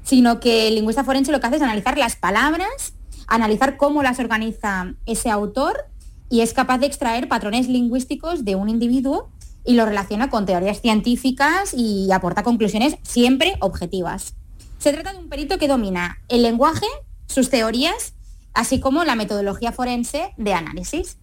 sino 0.04 0.40
que 0.40 0.68
el 0.68 0.76
lingüista 0.76 1.04
forense 1.04 1.32
lo 1.32 1.40
que 1.40 1.48
hace 1.48 1.58
es 1.58 1.62
analizar 1.62 1.98
las 1.98 2.16
palabras, 2.16 2.94
analizar 3.28 3.78
cómo 3.78 4.04
las 4.04 4.20
organiza 4.20 4.94
ese 5.06 5.30
autor 5.30 5.86
y 6.30 6.42
es 6.42 6.54
capaz 6.54 6.78
de 6.78 6.88
extraer 6.88 7.28
patrones 7.28 7.68
lingüísticos 7.68 8.46
de 8.46 8.56
un 8.56 8.70
individuo 8.70 9.30
y 9.66 9.74
lo 9.74 9.86
relaciona 9.86 10.30
con 10.30 10.46
teorías 10.46 10.82
científicas 10.82 11.74
y 11.74 12.10
aporta 12.12 12.44
conclusiones 12.44 12.96
siempre 13.04 13.56
objetivas. 13.60 14.36
Se 14.80 14.94
trata 14.94 15.12
de 15.12 15.20
un 15.20 15.30
perito 15.30 15.58
que 15.58 15.68
domina 15.68 16.20
el 16.30 16.44
lenguaje, 16.44 16.86
sus 17.28 17.50
teorías, 17.50 18.14
así 18.54 18.80
como 18.80 19.04
la 19.04 19.16
metodología 19.16 19.74
forense 19.74 20.34
de 20.38 20.54
análisis. 20.54 21.18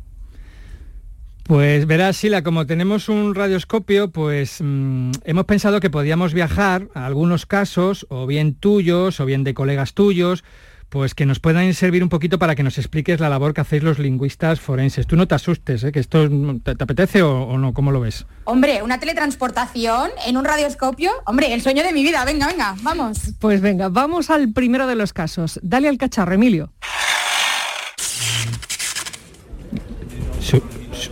Pues 1.45 1.87
verás, 1.87 2.17
Sila, 2.17 2.43
como 2.43 2.65
tenemos 2.65 3.11
un 3.11 3.35
radioscopio, 3.35 4.11
pues 4.11 4.61
mmm, 4.63 5.11
hemos 5.25 5.45
pensado 5.45 5.79
que 5.79 5.91
podíamos 5.91 6.33
viajar 6.33 6.89
a 6.95 7.05
algunos 7.05 7.45
casos, 7.45 8.07
o 8.09 8.27
bien 8.27 8.55
tuyos, 8.55 9.21
o 9.21 9.27
bien 9.27 9.45
de 9.45 9.53
colegas 9.53 9.93
tuyos, 9.93 10.43
pues 10.89 11.15
que 11.15 11.27
nos 11.27 11.41
puedan 11.41 11.75
servir 11.75 12.03
un 12.03 12.09
poquito 12.09 12.39
para 12.39 12.55
que 12.55 12.63
nos 12.63 12.79
expliques 12.79 13.21
la 13.21 13.29
labor 13.29 13.53
que 13.53 13.61
hacéis 13.61 13.83
los 13.83 13.99
lingüistas 13.99 14.59
forenses. 14.59 15.07
Tú 15.07 15.17
no 15.17 15.29
te 15.29 15.35
asustes, 15.35 15.85
¿eh? 15.85 15.93
que 15.93 16.01
esto 16.01 16.31
te, 16.63 16.77
te 16.77 16.85
apetece 16.85 17.21
o, 17.21 17.43
o, 17.43 17.59
no, 17.59 17.75
¿cómo 17.75 17.91
lo 17.91 18.01
ves? 18.01 18.25
Hombre, 18.45 18.83
una 18.83 18.99
teletransportación 18.99 20.13
en 20.27 20.39
un 20.39 20.47
radioscopio, 20.47 21.11
hombre, 21.27 21.53
el 21.53 21.61
sueño 21.61 21.83
de 21.83 21.93
mi 21.93 22.05
vida, 22.05 22.25
venga, 22.25 22.47
venga, 22.47 22.75
vamos. 22.81 23.19
Pues 23.39 23.61
venga, 23.61 23.91
vamos 23.91 24.31
al 24.31 24.51
primero 24.55 24.87
de 24.87 24.95
los 24.95 25.13
casos. 25.13 25.61
Dale 25.63 25.89
al 25.89 25.99
cacharro, 25.99 26.33
Emilio. 26.33 26.73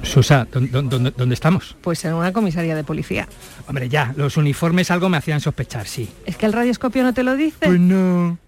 Susa, 0.03 0.47
¿dónde, 0.51 1.13
¿dónde, 1.17 1.35
estamos? 1.35 1.77
Pues 1.81 2.05
en 2.05 2.15
una 2.15 2.33
comisaría 2.33 2.75
de 2.75 2.85
policía. 2.85 3.29
Hombre, 3.67 3.89
ya, 3.89 4.13
los 4.17 4.37
uniformes 4.37 4.91
algo 4.91 5.09
me 5.09 5.17
hacían 5.17 5.41
sospechar, 5.41 5.87
sí. 5.87 6.09
¿Es 6.27 6.37
que 6.37 6.47
el 6.47 6.53
radioscopio 6.53 7.03
no 7.03 7.15
te 7.15 7.23
lo 7.23 7.37
dice? 7.37 7.67
Pues 7.67 7.81
no. 7.81 8.39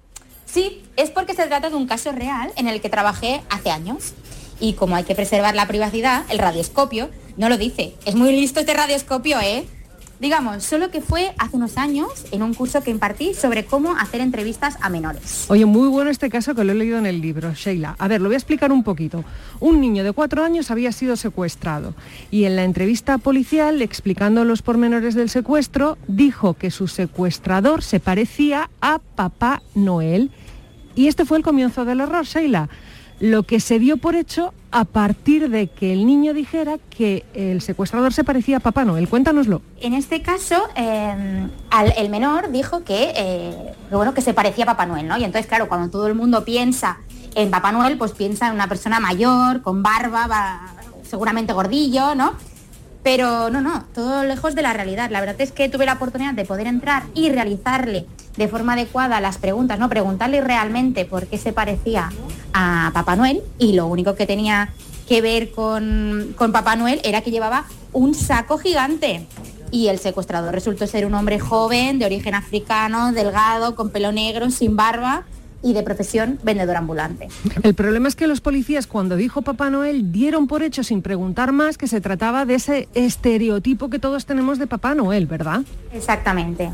Sí, 0.46 0.82
es 0.96 1.10
porque 1.10 1.34
se 1.34 1.46
trata 1.46 1.70
de 1.70 1.76
un 1.76 1.86
caso 1.86 2.12
real 2.12 2.52
en 2.56 2.68
el 2.68 2.80
que 2.80 2.88
trabajé 2.88 3.42
hace 3.50 3.70
años. 3.70 4.14
Y 4.60 4.74
como 4.74 4.96
hay 4.96 5.04
que 5.04 5.14
preservar 5.14 5.54
la 5.54 5.66
privacidad, 5.66 6.24
el 6.30 6.38
radioscopio 6.38 7.10
no 7.36 7.48
lo 7.48 7.58
dice. 7.58 7.94
Es 8.04 8.14
muy 8.14 8.32
listo 8.32 8.60
este 8.60 8.74
radioscopio, 8.74 9.40
¿eh? 9.40 9.64
Digamos, 10.20 10.62
solo 10.62 10.90
que 10.90 11.00
fue 11.00 11.34
hace 11.38 11.56
unos 11.56 11.76
años 11.76 12.08
en 12.30 12.42
un 12.42 12.54
curso 12.54 12.82
que 12.82 12.90
impartí 12.90 13.34
sobre 13.34 13.64
cómo 13.64 13.96
hacer 13.96 14.20
entrevistas 14.20 14.76
a 14.80 14.88
menores. 14.88 15.46
Oye, 15.48 15.66
muy 15.66 15.88
bueno 15.88 16.10
este 16.10 16.30
caso 16.30 16.54
que 16.54 16.64
lo 16.64 16.72
he 16.72 16.74
leído 16.74 16.98
en 16.98 17.06
el 17.06 17.20
libro, 17.20 17.52
Sheila. 17.52 17.96
A 17.98 18.08
ver, 18.08 18.20
lo 18.20 18.28
voy 18.28 18.34
a 18.34 18.38
explicar 18.38 18.72
un 18.72 18.84
poquito. 18.84 19.24
Un 19.60 19.80
niño 19.80 20.04
de 20.04 20.12
cuatro 20.12 20.44
años 20.44 20.70
había 20.70 20.92
sido 20.92 21.16
secuestrado 21.16 21.94
y 22.30 22.44
en 22.44 22.56
la 22.56 22.64
entrevista 22.64 23.18
policial, 23.18 23.82
explicando 23.82 24.44
los 24.44 24.62
pormenores 24.62 25.14
del 25.14 25.30
secuestro, 25.30 25.98
dijo 26.06 26.54
que 26.54 26.70
su 26.70 26.88
secuestrador 26.88 27.82
se 27.82 28.00
parecía 28.00 28.70
a 28.80 28.98
Papá 28.98 29.62
Noel 29.74 30.30
Y 30.94 31.08
este 31.08 31.24
fue 31.24 31.38
el 31.38 31.44
comienzo 31.44 31.84
del 31.84 32.00
error, 32.00 32.24
Sheila 32.24 32.68
lo 33.20 33.44
que 33.44 33.60
se 33.60 33.78
dio 33.78 33.96
por 33.96 34.16
hecho 34.16 34.52
a 34.70 34.84
partir 34.84 35.50
de 35.50 35.68
que 35.68 35.92
el 35.92 36.04
niño 36.04 36.34
dijera 36.34 36.78
que 36.90 37.24
el 37.32 37.60
secuestrador 37.60 38.12
se 38.12 38.24
parecía 38.24 38.56
a 38.56 38.60
Papá 38.60 38.84
Noel. 38.84 39.08
Cuéntanoslo. 39.08 39.62
En 39.80 39.94
este 39.94 40.20
caso, 40.20 40.56
em, 40.74 41.48
el 41.96 42.08
menor 42.10 42.50
dijo 42.50 42.82
eh, 42.88 43.72
que, 43.88 43.94
bueno, 43.94 44.14
que 44.14 44.20
se 44.20 44.34
parecía 44.34 44.64
a 44.64 44.66
Papá 44.66 44.86
Noel, 44.86 45.06
¿no? 45.06 45.16
Y 45.16 45.24
entonces, 45.24 45.46
claro, 45.46 45.68
cuando 45.68 45.90
todo 45.90 46.08
el 46.08 46.14
mundo 46.14 46.44
piensa 46.44 46.98
en 47.36 47.50
Papá 47.50 47.70
Noel, 47.70 47.98
pues 47.98 48.12
piensa 48.12 48.48
en 48.48 48.54
una 48.54 48.68
persona 48.68 48.98
mayor, 48.98 49.62
con 49.62 49.82
barba, 49.82 50.74
seguramente 51.08 51.52
gordillo, 51.52 52.16
¿no? 52.16 52.34
Pero 53.04 53.50
no, 53.50 53.60
no, 53.60 53.84
todo 53.94 54.24
lejos 54.24 54.56
de 54.56 54.62
la 54.62 54.72
realidad. 54.72 55.10
La 55.10 55.20
verdad 55.20 55.36
es 55.38 55.52
que 55.52 55.68
tuve 55.68 55.86
la 55.86 55.92
oportunidad 55.92 56.34
de 56.34 56.44
poder 56.44 56.66
entrar 56.66 57.04
y 57.14 57.28
realizarle 57.28 58.06
de 58.36 58.48
forma 58.48 58.72
adecuada 58.72 59.20
las 59.20 59.38
preguntas, 59.38 59.78
¿no? 59.78 59.88
Preguntarle 59.88 60.40
realmente 60.40 61.04
por 61.04 61.26
qué 61.26 61.38
se 61.38 61.52
parecía 61.52 62.10
a 62.52 62.90
Papá 62.92 63.14
Noel 63.14 63.42
y 63.58 63.74
lo 63.74 63.86
único 63.86 64.14
que 64.16 64.26
tenía 64.26 64.70
que 65.06 65.20
ver 65.20 65.52
con, 65.52 66.34
con 66.36 66.50
Papá 66.50 66.76
Noel 66.76 67.00
era 67.04 67.20
que 67.20 67.30
llevaba 67.30 67.66
un 67.92 68.14
saco 68.14 68.58
gigante 68.58 69.26
y 69.70 69.88
el 69.88 69.98
secuestrador 69.98 70.54
resultó 70.54 70.86
ser 70.86 71.04
un 71.04 71.14
hombre 71.14 71.38
joven, 71.38 71.98
de 71.98 72.06
origen 72.06 72.34
africano, 72.34 73.12
delgado, 73.12 73.74
con 73.76 73.90
pelo 73.90 74.12
negro, 74.12 74.50
sin 74.50 74.76
barba 74.76 75.24
y 75.64 75.72
de 75.72 75.82
profesión 75.82 76.38
vendedor 76.44 76.76
ambulante. 76.76 77.28
El 77.62 77.74
problema 77.74 78.06
es 78.06 78.14
que 78.14 78.26
los 78.26 78.40
policías 78.40 78.86
cuando 78.86 79.16
dijo 79.16 79.42
Papá 79.42 79.70
Noel 79.70 80.12
dieron 80.12 80.46
por 80.46 80.62
hecho 80.62 80.84
sin 80.84 81.02
preguntar 81.02 81.52
más 81.52 81.78
que 81.78 81.88
se 81.88 82.00
trataba 82.00 82.44
de 82.44 82.54
ese 82.54 82.88
estereotipo 82.94 83.90
que 83.90 83.98
todos 83.98 84.26
tenemos 84.26 84.58
de 84.58 84.66
Papá 84.66 84.94
Noel, 84.94 85.26
¿verdad? 85.26 85.62
Exactamente. 85.92 86.70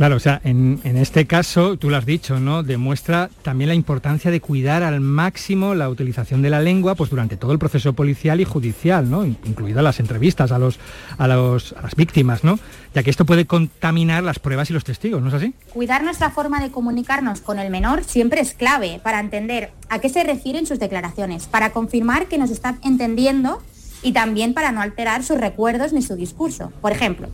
Claro, 0.00 0.16
o 0.16 0.18
sea, 0.18 0.40
en, 0.44 0.80
este 0.82 1.26
caso, 1.26 1.76
tú 1.76 1.90
lo 1.90 1.98
has 1.98 2.06
dicho, 2.06 2.40
¿no? 2.40 2.62
Demuestra 2.62 3.28
también 3.42 3.68
la 3.68 3.74
importancia 3.74 4.30
de 4.30 4.40
cuidar 4.40 4.82
al 4.82 5.02
máximo 5.02 5.74
la 5.74 5.90
utilización 5.90 6.40
de 6.40 6.48
la 6.48 6.58
lengua 6.58 6.94
pues 6.94 7.10
durante 7.10 7.36
todo 7.36 7.52
el 7.52 7.58
proceso 7.58 7.92
policial 7.92 8.40
y 8.40 8.46
judicial, 8.46 9.10
¿no? 9.10 9.26
Incluidas 9.26 9.84
las 9.84 10.00
entrevistas 10.00 10.52
a, 10.52 10.58
los, 10.58 10.78
a, 11.18 11.28
los, 11.28 11.74
a 11.74 11.82
las 11.82 11.96
víctimas, 11.96 12.44
¿no? 12.44 12.58
Ya 12.94 13.02
que 13.02 13.10
esto 13.10 13.26
puede 13.26 13.44
contaminar 13.44 14.22
las 14.22 14.38
pruebas 14.38 14.70
y 14.70 14.72
los 14.72 14.84
testigos, 14.84 15.20
¿no 15.20 15.28
es 15.28 15.34
así? 15.34 15.52
Cuidar 15.70 16.02
nuestra 16.02 16.30
forma 16.30 16.62
de 16.62 16.70
comunicarnos 16.70 17.42
con 17.42 17.58
el 17.58 17.70
menor 17.70 18.02
siempre 18.02 18.40
es 18.40 18.54
clave 18.54 19.02
para 19.04 19.20
entender 19.20 19.70
a 19.90 19.98
qué 19.98 20.08
se 20.08 20.24
refieren 20.24 20.64
sus 20.64 20.78
declaraciones, 20.78 21.46
para 21.46 21.72
confirmar 21.72 22.24
que 22.24 22.38
nos 22.38 22.50
está 22.50 22.78
entendiendo 22.84 23.62
y 24.02 24.12
también 24.12 24.54
para 24.54 24.72
no 24.72 24.80
alterar 24.80 25.22
sus 25.24 25.38
recuerdos 25.38 25.92
ni 25.92 26.00
su 26.00 26.16
discurso. 26.16 26.72
Por 26.80 26.92
ejemplo, 26.92 27.28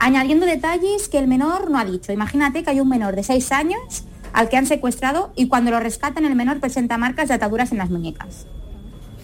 añadiendo 0.00 0.46
detalles 0.46 1.08
que 1.08 1.18
el 1.18 1.28
menor 1.28 1.70
no 1.70 1.78
ha 1.78 1.84
dicho. 1.84 2.10
Imagínate 2.10 2.64
que 2.64 2.70
hay 2.70 2.80
un 2.80 2.88
menor 2.88 3.14
de 3.14 3.22
6 3.22 3.52
años 3.52 4.04
al 4.32 4.48
que 4.48 4.56
han 4.56 4.66
secuestrado 4.66 5.32
y 5.36 5.46
cuando 5.46 5.70
lo 5.70 5.78
rescatan 5.78 6.24
el 6.24 6.34
menor 6.34 6.58
presenta 6.58 6.98
marcas 6.98 7.28
de 7.28 7.34
ataduras 7.34 7.70
en 7.70 7.78
las 7.78 7.90
muñecas. 7.90 8.46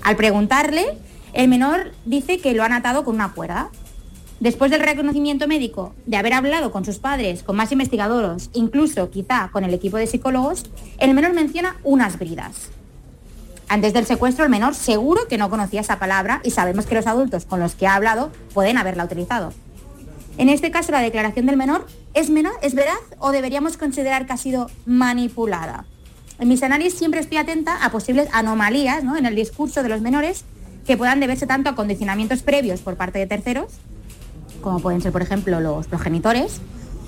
Al 0.03 0.17
preguntarle, 0.17 0.99
el 1.33 1.49
menor 1.49 1.93
dice 2.05 2.39
que 2.39 2.55
lo 2.55 2.63
han 2.63 2.73
atado 2.73 3.05
con 3.05 3.15
una 3.15 3.33
cuerda. 3.33 3.71
Después 4.39 4.71
del 4.71 4.83
reconocimiento 4.83 5.49
médico, 5.49 5.95
de 6.05 6.19
haber 6.19 6.35
hablado 6.35 6.71
con 6.71 6.85
sus 6.85 6.99
padres, 6.99 7.43
con 7.43 7.57
más 7.57 7.73
investigadores, 7.73 8.51
incluso 8.53 9.11
quizá 9.11 9.49
con 9.51 9.65
el 9.65 9.73
equipo 9.73 9.97
de 9.97 10.07
psicólogos, 10.07 10.65
el 10.99 11.15
menor 11.15 11.33
menciona 11.33 11.77
unas 11.85 12.19
bridas. 12.19 12.69
Antes 13.69 13.95
del 13.95 14.05
secuestro, 14.05 14.45
el 14.45 14.51
menor 14.51 14.75
seguro 14.75 15.27
que 15.27 15.39
no 15.39 15.49
conocía 15.49 15.81
esa 15.81 15.99
palabra 15.99 16.43
y 16.45 16.51
sabemos 16.51 16.85
que 16.85 16.95
los 16.95 17.07
adultos 17.07 17.47
con 17.47 17.61
los 17.61 17.75
que 17.75 17.87
ha 17.87 17.95
hablado 17.95 18.31
pueden 18.53 18.77
haberla 18.77 19.07
utilizado. 19.07 19.55
En 20.39 20.49
este 20.49 20.71
caso, 20.71 20.93
la 20.93 21.01
declaración 21.01 21.47
del 21.47 21.57
menor 21.57 21.87
es, 22.15 22.29
menor, 22.31 22.53
es 22.63 22.75
verdad 22.75 22.95
o 23.19 23.33
deberíamos 23.33 23.77
considerar 23.77 24.27
que 24.27 24.35
ha 24.35 24.37
sido 24.37 24.71
manipulada. 24.85 25.87
En 26.39 26.49
mis 26.49 26.63
análisis 26.63 26.99
siempre 26.99 27.21
estoy 27.21 27.39
atenta 27.39 27.83
a 27.83 27.91
posibles 27.91 28.29
anomalías 28.33 29.03
en 29.03 29.25
el 29.25 29.35
discurso 29.35 29.83
de 29.83 29.89
los 29.89 30.03
menores 30.03 30.45
que 30.87 30.97
puedan 30.97 31.21
deberse 31.21 31.47
tanto 31.47 31.71
a 31.71 31.75
condicionamientos 31.75 32.43
previos 32.43 32.81
por 32.81 32.97
parte 32.97 33.19
de 33.19 33.27
terceros, 33.27 33.73
como 34.61 34.81
pueden 34.81 35.01
ser, 35.01 35.13
por 35.13 35.23
ejemplo, 35.23 35.61
los 35.61 35.87
progenitores, 35.87 36.61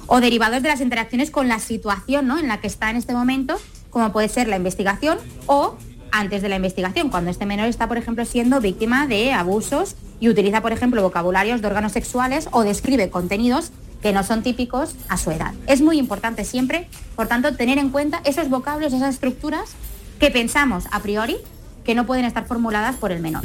o 0.07 0.21
derivados 0.21 0.63
de 0.63 0.69
las 0.69 0.81
interacciones 0.81 1.31
con 1.31 1.49
la 1.49 1.59
situación 1.59 2.31
en 2.31 2.49
la 2.49 2.61
que 2.61 2.67
está 2.67 2.91
en 2.91 2.97
este 2.97 3.13
momento, 3.13 3.57
como 3.91 4.11
puede 4.11 4.29
ser 4.29 4.49
la 4.49 4.57
investigación 4.57 5.19
o 5.47 5.77
antes 6.11 6.41
de 6.41 6.49
la 6.49 6.57
investigación, 6.57 7.11
cuando 7.11 7.31
este 7.31 7.45
menor 7.45 7.69
está, 7.69 7.87
por 7.87 7.99
ejemplo, 7.99 8.25
siendo 8.25 8.61
víctima 8.63 9.07
de 9.07 9.33
abusos 9.33 9.97
y 10.21 10.29
utiliza, 10.29 10.63
por 10.63 10.73
ejemplo, 10.73 11.03
vocabularios 11.03 11.61
de 11.61 11.67
órganos 11.69 11.93
sexuales 11.93 12.49
o 12.53 12.63
describe 12.63 13.11
contenidos 13.11 13.73
que 14.03 14.13
no 14.13 14.23
son 14.23 14.43
típicos 14.43 14.95
a 15.09 15.17
su 15.17 15.31
edad. 15.31 15.55
Es 15.67 15.81
muy 15.81 15.99
importante 15.99 16.45
siempre, 16.45 16.89
por 17.17 17.27
tanto, 17.27 17.55
tener 17.57 17.79
en 17.79 17.91
cuenta 17.91 18.21
esos 18.25 18.49
vocablos, 18.49 18.93
esas 18.93 19.15
estructuras 19.15 19.75
que 20.21 20.31
pensamos 20.31 20.85
a 20.91 21.01
priori 21.01 21.37
que 21.85 21.95
no 21.95 22.07
pueden 22.07 22.25
estar 22.25 22.47
formuladas 22.47 22.97
por 22.97 23.13
el 23.13 23.21
menor. 23.21 23.45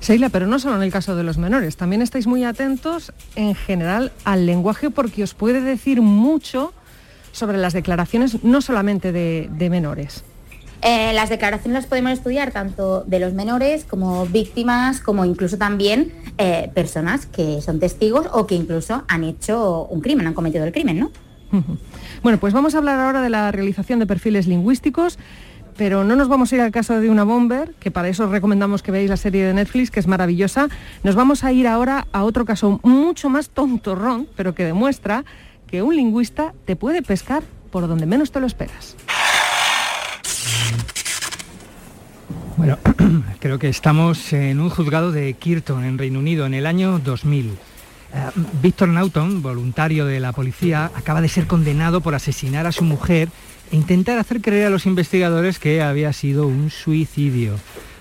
Sheila, 0.00 0.28
pero 0.28 0.46
no 0.46 0.58
solo 0.58 0.76
en 0.76 0.82
el 0.82 0.92
caso 0.92 1.16
de 1.16 1.22
los 1.22 1.38
menores, 1.38 1.76
también 1.76 2.02
estáis 2.02 2.26
muy 2.26 2.44
atentos 2.44 3.12
en 3.34 3.54
general 3.54 4.12
al 4.24 4.46
lenguaje 4.46 4.90
porque 4.90 5.22
os 5.22 5.34
puede 5.34 5.60
decir 5.60 6.02
mucho 6.02 6.72
sobre 7.32 7.58
las 7.58 7.72
declaraciones 7.72 8.44
no 8.44 8.60
solamente 8.60 9.12
de, 9.12 9.48
de 9.50 9.70
menores. 9.70 10.24
Eh, 10.82 11.12
las 11.14 11.30
declaraciones 11.30 11.74
las 11.74 11.86
podemos 11.86 12.12
estudiar 12.12 12.52
tanto 12.52 13.02
de 13.04 13.18
los 13.18 13.32
menores 13.32 13.84
como 13.84 14.26
víctimas, 14.26 15.00
como 15.00 15.24
incluso 15.24 15.58
también 15.58 16.12
eh, 16.38 16.70
personas 16.74 17.26
que 17.26 17.60
son 17.62 17.80
testigos 17.80 18.26
o 18.32 18.46
que 18.46 18.54
incluso 18.54 19.04
han 19.08 19.24
hecho 19.24 19.86
un 19.86 20.00
crimen, 20.00 20.26
han 20.26 20.34
cometido 20.34 20.64
el 20.64 20.72
crimen, 20.72 20.98
¿no? 20.98 21.10
Bueno, 22.22 22.38
pues 22.40 22.52
vamos 22.52 22.74
a 22.74 22.78
hablar 22.78 22.98
ahora 22.98 23.20
de 23.20 23.30
la 23.30 23.52
realización 23.52 24.00
de 24.00 24.06
perfiles 24.06 24.48
lingüísticos 24.48 25.16
pero 25.76 26.04
no 26.04 26.16
nos 26.16 26.28
vamos 26.28 26.52
a 26.52 26.56
ir 26.56 26.60
al 26.62 26.72
caso 26.72 26.98
de 26.98 27.10
una 27.10 27.24
bomber, 27.24 27.74
que 27.78 27.90
para 27.90 28.08
eso 28.08 28.24
os 28.24 28.30
recomendamos 28.30 28.82
que 28.82 28.90
veáis 28.90 29.10
la 29.10 29.16
serie 29.16 29.44
de 29.44 29.54
Netflix, 29.54 29.90
que 29.90 30.00
es 30.00 30.06
maravillosa. 30.06 30.68
Nos 31.02 31.14
vamos 31.14 31.44
a 31.44 31.52
ir 31.52 31.68
ahora 31.68 32.06
a 32.12 32.24
otro 32.24 32.44
caso 32.44 32.80
mucho 32.82 33.28
más 33.28 33.50
tontorrón, 33.50 34.26
pero 34.36 34.54
que 34.54 34.64
demuestra 34.64 35.24
que 35.66 35.82
un 35.82 35.94
lingüista 35.94 36.54
te 36.64 36.76
puede 36.76 37.02
pescar 37.02 37.42
por 37.70 37.88
donde 37.88 38.06
menos 38.06 38.32
te 38.32 38.40
lo 38.40 38.46
esperas. 38.46 38.96
Bueno, 42.56 42.78
creo 43.38 43.58
que 43.58 43.68
estamos 43.68 44.32
en 44.32 44.60
un 44.60 44.70
juzgado 44.70 45.12
de 45.12 45.34
Kirton, 45.34 45.84
en 45.84 45.98
Reino 45.98 46.18
Unido, 46.18 46.46
en 46.46 46.54
el 46.54 46.64
año 46.64 46.98
2000. 46.98 47.48
Uh, 47.48 47.54
Víctor 48.62 48.88
Naughton, 48.88 49.42
voluntario 49.42 50.06
de 50.06 50.20
la 50.20 50.32
policía, 50.32 50.90
acaba 50.94 51.20
de 51.20 51.28
ser 51.28 51.46
condenado 51.46 52.00
por 52.00 52.14
asesinar 52.14 52.66
a 52.66 52.72
su 52.72 52.82
mujer 52.82 53.28
e 53.70 53.76
intentar 53.76 54.18
hacer 54.18 54.40
creer 54.40 54.68
a 54.68 54.70
los 54.70 54.86
investigadores 54.86 55.58
que 55.58 55.82
había 55.82 56.14
sido 56.14 56.46
un 56.46 56.70
suicidio. 56.70 57.56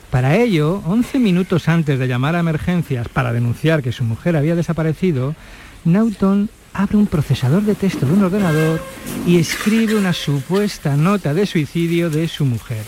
Para 0.09 0.37
ello, 0.37 0.81
11 0.85 1.19
minutos 1.19 1.67
antes 1.67 1.99
de 1.99 2.07
llamar 2.07 2.37
a 2.37 2.39
emergencias 2.39 3.09
para 3.09 3.33
denunciar 3.33 3.83
que 3.83 3.91
su 3.91 4.05
mujer 4.05 4.37
había 4.37 4.55
desaparecido, 4.55 5.35
Naughton 5.83 6.49
abre 6.71 6.95
un 6.95 7.07
procesador 7.07 7.63
de 7.63 7.75
texto 7.75 8.05
de 8.05 8.13
un 8.13 8.23
ordenador 8.23 8.81
y 9.27 9.37
escribe 9.37 9.95
una 9.95 10.13
supuesta 10.13 10.95
nota 10.95 11.33
de 11.33 11.45
suicidio 11.45 12.09
de 12.09 12.29
su 12.29 12.45
mujer. 12.45 12.85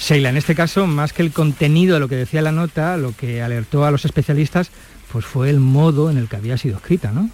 Sheila, 0.00 0.30
en 0.30 0.38
este 0.38 0.54
caso, 0.54 0.86
más 0.86 1.12
que 1.12 1.20
el 1.20 1.30
contenido 1.30 1.94
de 1.94 2.00
lo 2.00 2.08
que 2.08 2.16
decía 2.16 2.40
la 2.40 2.52
nota, 2.52 2.96
lo 2.96 3.14
que 3.14 3.42
alertó 3.42 3.84
a 3.84 3.90
los 3.90 4.06
especialistas, 4.06 4.70
pues 5.12 5.26
fue 5.26 5.50
el 5.50 5.60
modo 5.60 6.10
en 6.10 6.16
el 6.16 6.26
que 6.26 6.36
había 6.36 6.56
sido 6.56 6.78
escrita, 6.78 7.12
¿no? 7.12 7.28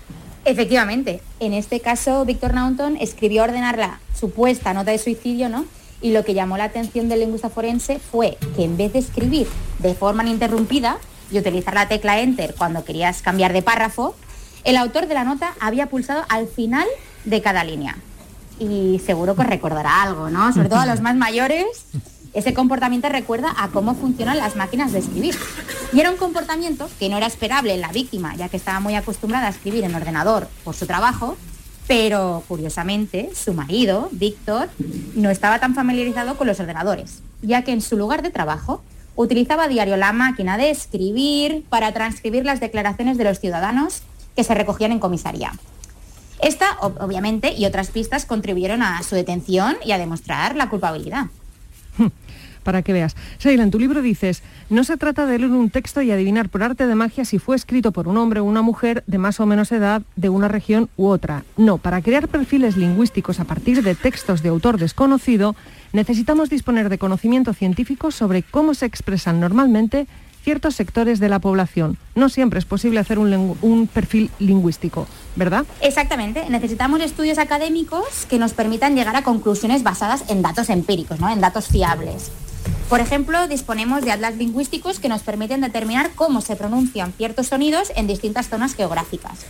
Efectivamente, 0.44 1.22
en 1.38 1.54
este 1.54 1.80
caso, 1.80 2.24
Víctor 2.24 2.54
Naunton 2.54 2.96
escribió 2.96 3.44
ordenar 3.44 3.78
la 3.78 4.00
supuesta 4.18 4.74
nota 4.74 4.90
de 4.90 4.98
suicidio, 4.98 5.48
¿no? 5.48 5.64
Y 6.02 6.10
lo 6.10 6.24
que 6.24 6.34
llamó 6.34 6.58
la 6.58 6.64
atención 6.64 7.08
del 7.08 7.20
lingüista 7.20 7.50
forense 7.50 8.00
fue 8.00 8.36
que 8.56 8.64
en 8.64 8.76
vez 8.76 8.92
de 8.92 8.98
escribir 8.98 9.46
de 9.78 9.94
forma 9.94 10.24
ininterrumpida 10.24 10.98
y 11.30 11.38
utilizar 11.38 11.74
la 11.74 11.88
tecla 11.88 12.20
Enter 12.20 12.54
cuando 12.58 12.84
querías 12.84 13.22
cambiar 13.22 13.52
de 13.52 13.62
párrafo, 13.62 14.16
el 14.64 14.76
autor 14.76 15.06
de 15.06 15.14
la 15.14 15.24
nota 15.24 15.54
había 15.60 15.86
pulsado 15.86 16.24
al 16.28 16.48
final 16.48 16.86
de 17.24 17.40
cada 17.42 17.62
línea. 17.62 17.96
Y 18.58 19.00
seguro 19.04 19.36
que 19.36 19.44
recordará 19.44 20.02
algo, 20.02 20.30
¿no? 20.30 20.52
Sobre 20.52 20.68
todo 20.68 20.80
a 20.80 20.86
los 20.86 21.00
más 21.00 21.14
mayores, 21.14 21.66
ese 22.36 22.52
comportamiento 22.52 23.08
recuerda 23.08 23.54
a 23.56 23.68
cómo 23.68 23.94
funcionan 23.94 24.36
las 24.36 24.56
máquinas 24.56 24.92
de 24.92 24.98
escribir. 24.98 25.34
Y 25.94 26.00
era 26.00 26.10
un 26.10 26.18
comportamiento 26.18 26.86
que 26.98 27.08
no 27.08 27.16
era 27.16 27.26
esperable 27.26 27.72
en 27.72 27.80
la 27.80 27.88
víctima, 27.88 28.36
ya 28.36 28.50
que 28.50 28.58
estaba 28.58 28.78
muy 28.78 28.94
acostumbrada 28.94 29.46
a 29.46 29.50
escribir 29.50 29.84
en 29.84 29.94
ordenador 29.94 30.46
por 30.62 30.74
su 30.74 30.86
trabajo, 30.86 31.38
pero 31.86 32.42
curiosamente 32.46 33.30
su 33.34 33.54
marido, 33.54 34.10
Víctor, 34.12 34.68
no 35.14 35.30
estaba 35.30 35.60
tan 35.60 35.74
familiarizado 35.74 36.36
con 36.36 36.46
los 36.46 36.60
ordenadores, 36.60 37.22
ya 37.40 37.62
que 37.62 37.72
en 37.72 37.80
su 37.80 37.96
lugar 37.96 38.22
de 38.22 38.30
trabajo 38.30 38.82
utilizaba 39.14 39.64
a 39.64 39.68
diario 39.68 39.96
la 39.96 40.12
máquina 40.12 40.58
de 40.58 40.68
escribir 40.68 41.64
para 41.70 41.92
transcribir 41.92 42.44
las 42.44 42.60
declaraciones 42.60 43.16
de 43.16 43.24
los 43.24 43.40
ciudadanos 43.40 44.02
que 44.36 44.44
se 44.44 44.54
recogían 44.54 44.92
en 44.92 44.98
comisaría. 44.98 45.52
Esta, 46.42 46.76
obviamente, 46.82 47.54
y 47.54 47.64
otras 47.64 47.88
pistas 47.88 48.26
contribuyeron 48.26 48.82
a 48.82 49.02
su 49.04 49.14
detención 49.14 49.76
y 49.82 49.92
a 49.92 49.98
demostrar 49.98 50.54
la 50.54 50.68
culpabilidad. 50.68 51.28
Para 52.66 52.82
que 52.82 52.92
veas. 52.92 53.14
Sheila, 53.38 53.62
en 53.62 53.70
tu 53.70 53.78
libro 53.78 54.02
dices, 54.02 54.42
no 54.70 54.82
se 54.82 54.96
trata 54.96 55.24
de 55.24 55.38
leer 55.38 55.52
un 55.52 55.70
texto 55.70 56.02
y 56.02 56.10
adivinar 56.10 56.48
por 56.48 56.64
arte 56.64 56.88
de 56.88 56.96
magia 56.96 57.24
si 57.24 57.38
fue 57.38 57.54
escrito 57.54 57.92
por 57.92 58.08
un 58.08 58.18
hombre 58.18 58.40
o 58.40 58.44
una 58.44 58.60
mujer 58.60 59.04
de 59.06 59.18
más 59.18 59.38
o 59.38 59.46
menos 59.46 59.70
edad 59.70 60.02
de 60.16 60.28
una 60.28 60.48
región 60.48 60.90
u 60.96 61.06
otra. 61.06 61.44
No, 61.56 61.78
para 61.78 62.02
crear 62.02 62.26
perfiles 62.26 62.76
lingüísticos 62.76 63.38
a 63.38 63.44
partir 63.44 63.84
de 63.84 63.94
textos 63.94 64.42
de 64.42 64.48
autor 64.48 64.78
desconocido, 64.78 65.54
necesitamos 65.92 66.50
disponer 66.50 66.88
de 66.88 66.98
conocimiento 66.98 67.54
científico 67.54 68.10
sobre 68.10 68.42
cómo 68.42 68.74
se 68.74 68.86
expresan 68.86 69.38
normalmente 69.38 70.08
ciertos 70.46 70.76
sectores 70.76 71.18
de 71.18 71.28
la 71.28 71.40
población. 71.40 71.98
No 72.14 72.28
siempre 72.28 72.60
es 72.60 72.64
posible 72.64 73.00
hacer 73.00 73.18
un, 73.18 73.90
perfil 73.92 74.30
lingüístico, 74.38 75.08
¿verdad? 75.34 75.66
Exactamente. 75.80 76.48
Necesitamos 76.48 77.00
estudios 77.00 77.38
académicos 77.38 78.26
que 78.28 78.38
nos 78.38 78.52
permitan 78.52 78.94
llegar 78.94 79.16
a 79.16 79.22
conclusiones 79.22 79.82
basadas 79.82 80.22
en 80.28 80.42
datos 80.42 80.70
empíricos, 80.70 81.18
¿no? 81.18 81.28
en 81.28 81.40
datos 81.40 81.66
fiables. 81.66 82.30
Por 82.88 83.00
ejemplo, 83.00 83.48
disponemos 83.48 84.02
de 84.02 84.12
atlas 84.12 84.36
lingüísticos 84.36 85.00
que 85.00 85.08
nos 85.08 85.22
permiten 85.22 85.60
determinar 85.60 86.12
cómo 86.14 86.40
se 86.40 86.56
pronuncian 86.56 87.12
ciertos 87.12 87.48
sonidos 87.48 87.92
en 87.96 88.06
distintas 88.06 88.48
zonas 88.48 88.74
geográficas. 88.74 89.40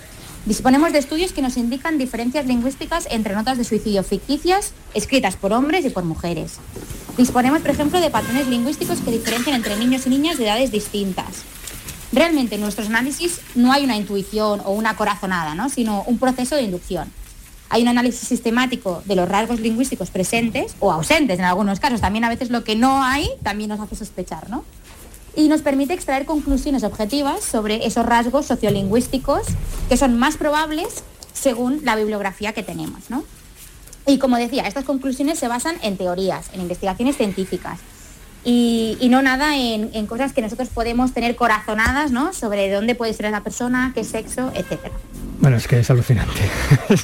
Disponemos 0.46 0.92
de 0.92 1.00
estudios 1.00 1.32
que 1.32 1.42
nos 1.42 1.56
indican 1.56 1.99
diferencias 1.99 2.46
lingüísticas 2.46 3.08
entre 3.11 3.35
notas 3.35 3.58
de 3.58 3.64
suicidio 3.64 4.04
ficticias 4.04 4.73
escritas 4.94 5.37
por 5.37 5.52
hombres 5.52 5.85
y 5.85 5.90
por 5.90 6.04
mujeres. 6.04 6.58
Disponemos, 7.18 7.62
por 7.62 7.70
ejemplo, 7.70 8.00
de 8.00 8.11
patrones 8.11 8.46
lingüísticos 8.46 9.00
que 9.00 9.11
diferencian 9.11 9.56
entre 9.56 9.76
niños 9.76 10.06
y 10.06 10.11
niñas 10.11 10.38
de 10.38 10.44
edades 10.44 10.70
distintas. 10.70 11.42
Realmente 12.12 12.54
en 12.54 12.61
nuestros 12.61 12.88
análisis 12.88 13.40
no 13.54 13.73
hay 13.73 13.85
una 13.85 13.96
intuición 13.96 14.62
o 14.64 14.70
una 14.70 14.96
corazonada, 14.96 15.68
sino 15.68 16.04
un 16.06 16.18
proceso 16.18 16.54
de 16.54 16.62
inducción. 16.62 17.11
Hay 17.68 17.82
un 17.82 17.88
análisis 17.88 18.28
sistemático 18.28 19.02
de 19.04 19.16
los 19.16 19.28
rasgos 19.28 19.61
lingüísticos 19.61 20.11
presentes 20.11 20.75
o 20.80 20.92
ausentes 20.92 21.38
en 21.38 21.44
algunos 21.44 21.80
casos. 21.80 22.00
También 22.00 22.25
a 22.25 22.28
veces 22.28 22.50
lo 22.50 22.64
que 22.64 22.76
no 22.76 23.02
hay 23.02 23.28
también 23.42 23.70
nos 23.70 23.80
hace 23.80 23.96
sospechar, 23.96 24.49
¿no? 24.50 24.64
Y 25.35 25.49
nos 25.49 25.62
permite 25.62 25.92
extraer 25.92 26.25
conclusiones 26.25 26.85
objetivas 26.85 27.44
sobre 27.44 27.87
esos 27.87 28.06
rasgos 28.06 28.46
sociolingüísticos 28.46 29.42
que 29.88 29.96
son 29.96 30.18
más 30.18 30.37
probables 30.37 31.02
según 31.35 31.80
la 31.85 31.96
bibliografía 31.96 32.52
que 32.52 32.62
tenemos, 32.62 33.11
¿no? 33.11 33.25
Y 34.06 34.18
como 34.18 34.37
decía, 34.37 34.62
estas 34.66 34.85
conclusiones 34.85 35.38
se 35.38 35.49
basan 35.49 35.76
en 35.82 35.96
teorías, 35.96 36.50
en 36.52 36.61
investigaciones 36.61 37.16
científicas, 37.16 37.80
y, 38.48 39.08
no 39.10 39.22
nada 39.22 39.56
en, 39.56 40.06
cosas 40.06 40.32
que 40.32 40.40
nosotros 40.40 40.68
podemos 40.68 41.12
tener 41.12 41.34
corazonadas, 41.34 42.12
¿no? 42.12 42.32
Sobre 42.32 42.70
dónde 42.70 42.94
puede 42.94 43.12
ser 43.12 43.28
la 43.32 43.42
persona, 43.42 43.90
qué 43.92 44.04
sexo, 44.04 44.52
etcétera. 44.54 44.94
Bueno, 45.40 45.56
es 45.56 45.66
que 45.66 45.80
es 45.80 45.90
alucinante. 45.90 46.40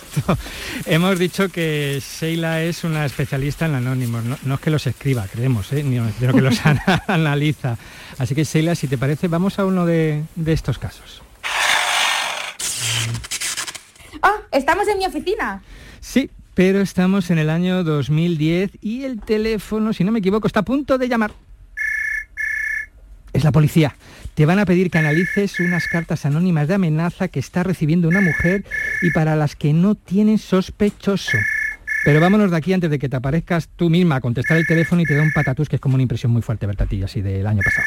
hemos 0.86 1.18
dicho 1.18 1.48
que 1.48 2.00
Sheila 2.00 2.62
es 2.62 2.84
una 2.84 3.04
especialista 3.04 3.66
en 3.66 3.74
anónimos. 3.74 4.22
No, 4.24 4.54
es 4.54 4.60
que 4.60 4.70
los 4.70 4.86
escriba, 4.86 5.26
creemos, 5.26 5.72
¿eh? 5.72 5.82
sino 5.82 6.32
que 6.32 6.40
los 6.40 6.60
analiza. 7.08 7.76
Así 8.18 8.36
que 8.36 8.44
Sheila, 8.44 8.76
si 8.76 8.86
te 8.86 8.96
parece, 8.96 9.26
vamos 9.26 9.58
a 9.58 9.66
uno 9.66 9.84
de, 9.84 10.22
de 10.36 10.52
estos 10.52 10.78
casos. 10.78 11.22
Ah, 14.22 14.36
estamos 14.52 14.86
en 14.86 14.98
mi 14.98 15.06
oficina. 15.06 15.60
Sí, 16.00 16.30
pero 16.54 16.80
estamos 16.80 17.30
en 17.30 17.38
el 17.38 17.50
año 17.50 17.84
2010 17.84 18.78
y 18.80 19.04
el 19.04 19.20
teléfono, 19.20 19.92
si 19.92 20.04
no 20.04 20.12
me 20.12 20.18
equivoco, 20.18 20.46
está 20.46 20.60
a 20.60 20.64
punto 20.64 20.98
de 20.98 21.08
llamar. 21.08 21.32
Es 23.32 23.44
la 23.44 23.52
policía. 23.52 23.96
Te 24.34 24.46
van 24.46 24.58
a 24.58 24.66
pedir 24.66 24.90
que 24.90 24.98
analices 24.98 25.60
unas 25.60 25.86
cartas 25.88 26.26
anónimas 26.26 26.68
de 26.68 26.74
amenaza 26.74 27.28
que 27.28 27.40
está 27.40 27.62
recibiendo 27.62 28.08
una 28.08 28.20
mujer 28.20 28.64
y 29.02 29.10
para 29.10 29.36
las 29.36 29.56
que 29.56 29.72
no 29.72 29.94
tienen 29.94 30.38
sospechoso. 30.38 31.38
Pero 32.04 32.20
vámonos 32.20 32.50
de 32.50 32.56
aquí 32.56 32.72
antes 32.72 32.90
de 32.90 32.98
que 32.98 33.08
te 33.08 33.16
aparezcas 33.16 33.68
tú 33.76 33.88
misma 33.88 34.16
a 34.16 34.20
contestar 34.20 34.56
el 34.56 34.66
teléfono 34.66 35.02
y 35.02 35.04
te 35.04 35.14
da 35.14 35.22
un 35.22 35.32
patatús, 35.32 35.68
que 35.68 35.76
es 35.76 35.80
como 35.80 35.94
una 35.94 36.02
impresión 36.02 36.32
muy 36.32 36.42
fuerte, 36.42 36.66
ti, 36.88 37.02
así 37.02 37.22
del 37.22 37.46
año 37.46 37.62
pasado. 37.62 37.86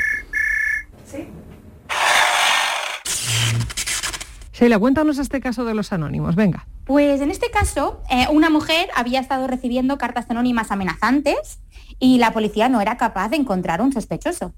Sheila, 4.58 4.80
cuéntanos 4.80 5.18
este 5.18 5.42
caso 5.42 5.66
de 5.66 5.74
los 5.74 5.92
anónimos, 5.92 6.38
venga. 6.38 6.66
Pues 6.86 7.20
en 7.20 7.30
este 7.30 7.52
caso, 7.52 8.02
eh, 8.10 8.28
una 8.32 8.50
mujer 8.50 8.88
había 8.96 9.20
estado 9.20 9.48
recibiendo 9.48 9.98
cartas 9.98 10.28
anónimas 10.30 10.72
amenazantes 10.72 11.60
y 12.00 12.20
la 12.20 12.32
policía 12.32 12.70
no 12.70 12.80
era 12.80 12.96
capaz 12.96 13.28
de 13.28 13.36
encontrar 13.36 13.82
un 13.82 13.92
sospechoso. 13.92 14.54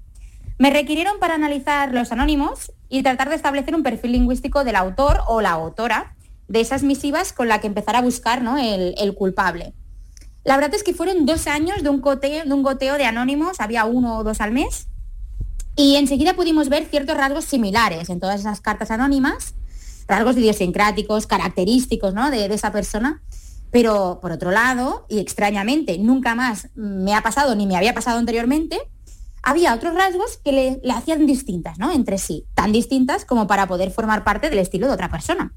Me 0.56 0.70
requirieron 0.70 1.18
para 1.18 1.34
analizar 1.34 1.92
los 1.92 2.12
anónimos 2.12 2.70
y 2.88 3.02
tratar 3.02 3.28
de 3.28 3.34
establecer 3.34 3.74
un 3.74 3.82
perfil 3.82 4.12
lingüístico 4.12 4.62
del 4.62 4.76
autor 4.76 5.22
o 5.26 5.40
la 5.40 5.50
autora 5.50 6.14
de 6.46 6.60
esas 6.60 6.84
misivas 6.84 7.32
con 7.32 7.48
la 7.48 7.60
que 7.60 7.66
empezar 7.66 7.96
a 7.96 8.00
buscar 8.00 8.40
el, 8.60 9.14
culpable. 9.16 9.74
La 10.44 10.54
verdad 10.54 10.76
es 10.76 10.84
que 10.84 10.94
fueron 10.94 11.26
dos 11.26 11.48
años 11.48 11.82
de 11.82 11.88
un 11.88 12.00
goteo 12.00 12.98
de 12.98 13.04
anónimos, 13.04 13.58
había 13.58 13.84
uno 13.84 14.18
o 14.18 14.22
dos 14.22 14.40
al 14.40 14.52
mes, 14.52 14.86
y 15.74 15.96
enseguida 15.96 16.34
pudimos 16.34 16.68
ver 16.68 16.84
ciertos 16.84 17.16
rasgos 17.16 17.44
similares 17.44 18.10
en 18.10 18.20
todas 18.20 18.38
esas 18.38 18.60
cartas 18.60 18.92
anónimas 18.92 19.54
rasgos 20.08 20.36
idiosincráticos, 20.36 21.26
característicos 21.26 22.14
¿no? 22.14 22.30
de, 22.30 22.46
esa 22.46 22.72
persona. 22.72 23.22
Pero 23.70 24.18
por 24.22 24.32
otro 24.32 24.50
lado, 24.50 25.04
y 25.10 25.18
extrañamente, 25.18 25.98
nunca 25.98 26.34
más 26.34 26.70
me 26.74 27.14
ha 27.14 27.22
pasado 27.22 27.54
ni 27.54 27.66
me 27.66 27.76
había 27.76 27.94
pasado 27.94 28.18
anteriormente, 28.18 28.78
había 29.42 29.74
otros 29.74 29.94
rasgos 29.94 30.38
que 30.38 30.52
le, 30.52 30.92
hacían 30.92 31.26
distintas 31.26 31.78
¿no? 31.78 31.92
entre 31.92 32.16
sí, 32.16 32.46
tan 32.54 32.72
distintas 32.72 33.26
como 33.26 33.46
para 33.46 33.66
poder 33.66 33.90
formar 33.90 34.24
parte 34.24 34.48
del 34.48 34.58
estilo 34.58 34.86
de 34.88 34.94
otra 34.94 35.10
persona. 35.10 35.52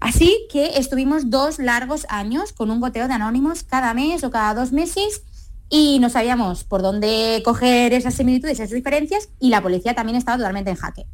Así 0.00 0.46
que 0.50 0.78
estuvimos 0.78 1.30
dos 1.30 1.58
largos 1.58 2.04
años 2.10 2.52
con 2.52 2.70
un 2.70 2.78
goteo 2.78 3.08
de 3.08 3.14
anónimos 3.14 3.62
cada 3.62 3.94
mes 3.94 4.22
o 4.22 4.30
cada 4.30 4.52
dos 4.52 4.70
meses 4.70 5.22
y 5.70 5.98
no 5.98 6.10
sabíamos 6.10 6.64
por 6.64 6.82
dónde 6.82 7.40
coger 7.42 7.94
esas 7.94 8.12
similitudes, 8.12 8.60
esas 8.60 8.70
diferencias 8.70 9.30
y 9.40 9.48
la 9.48 9.62
policía 9.62 9.94
también 9.94 10.16
estaba 10.16 10.36
totalmente 10.36 10.70
en 10.70 10.76
jaque. 10.76 11.06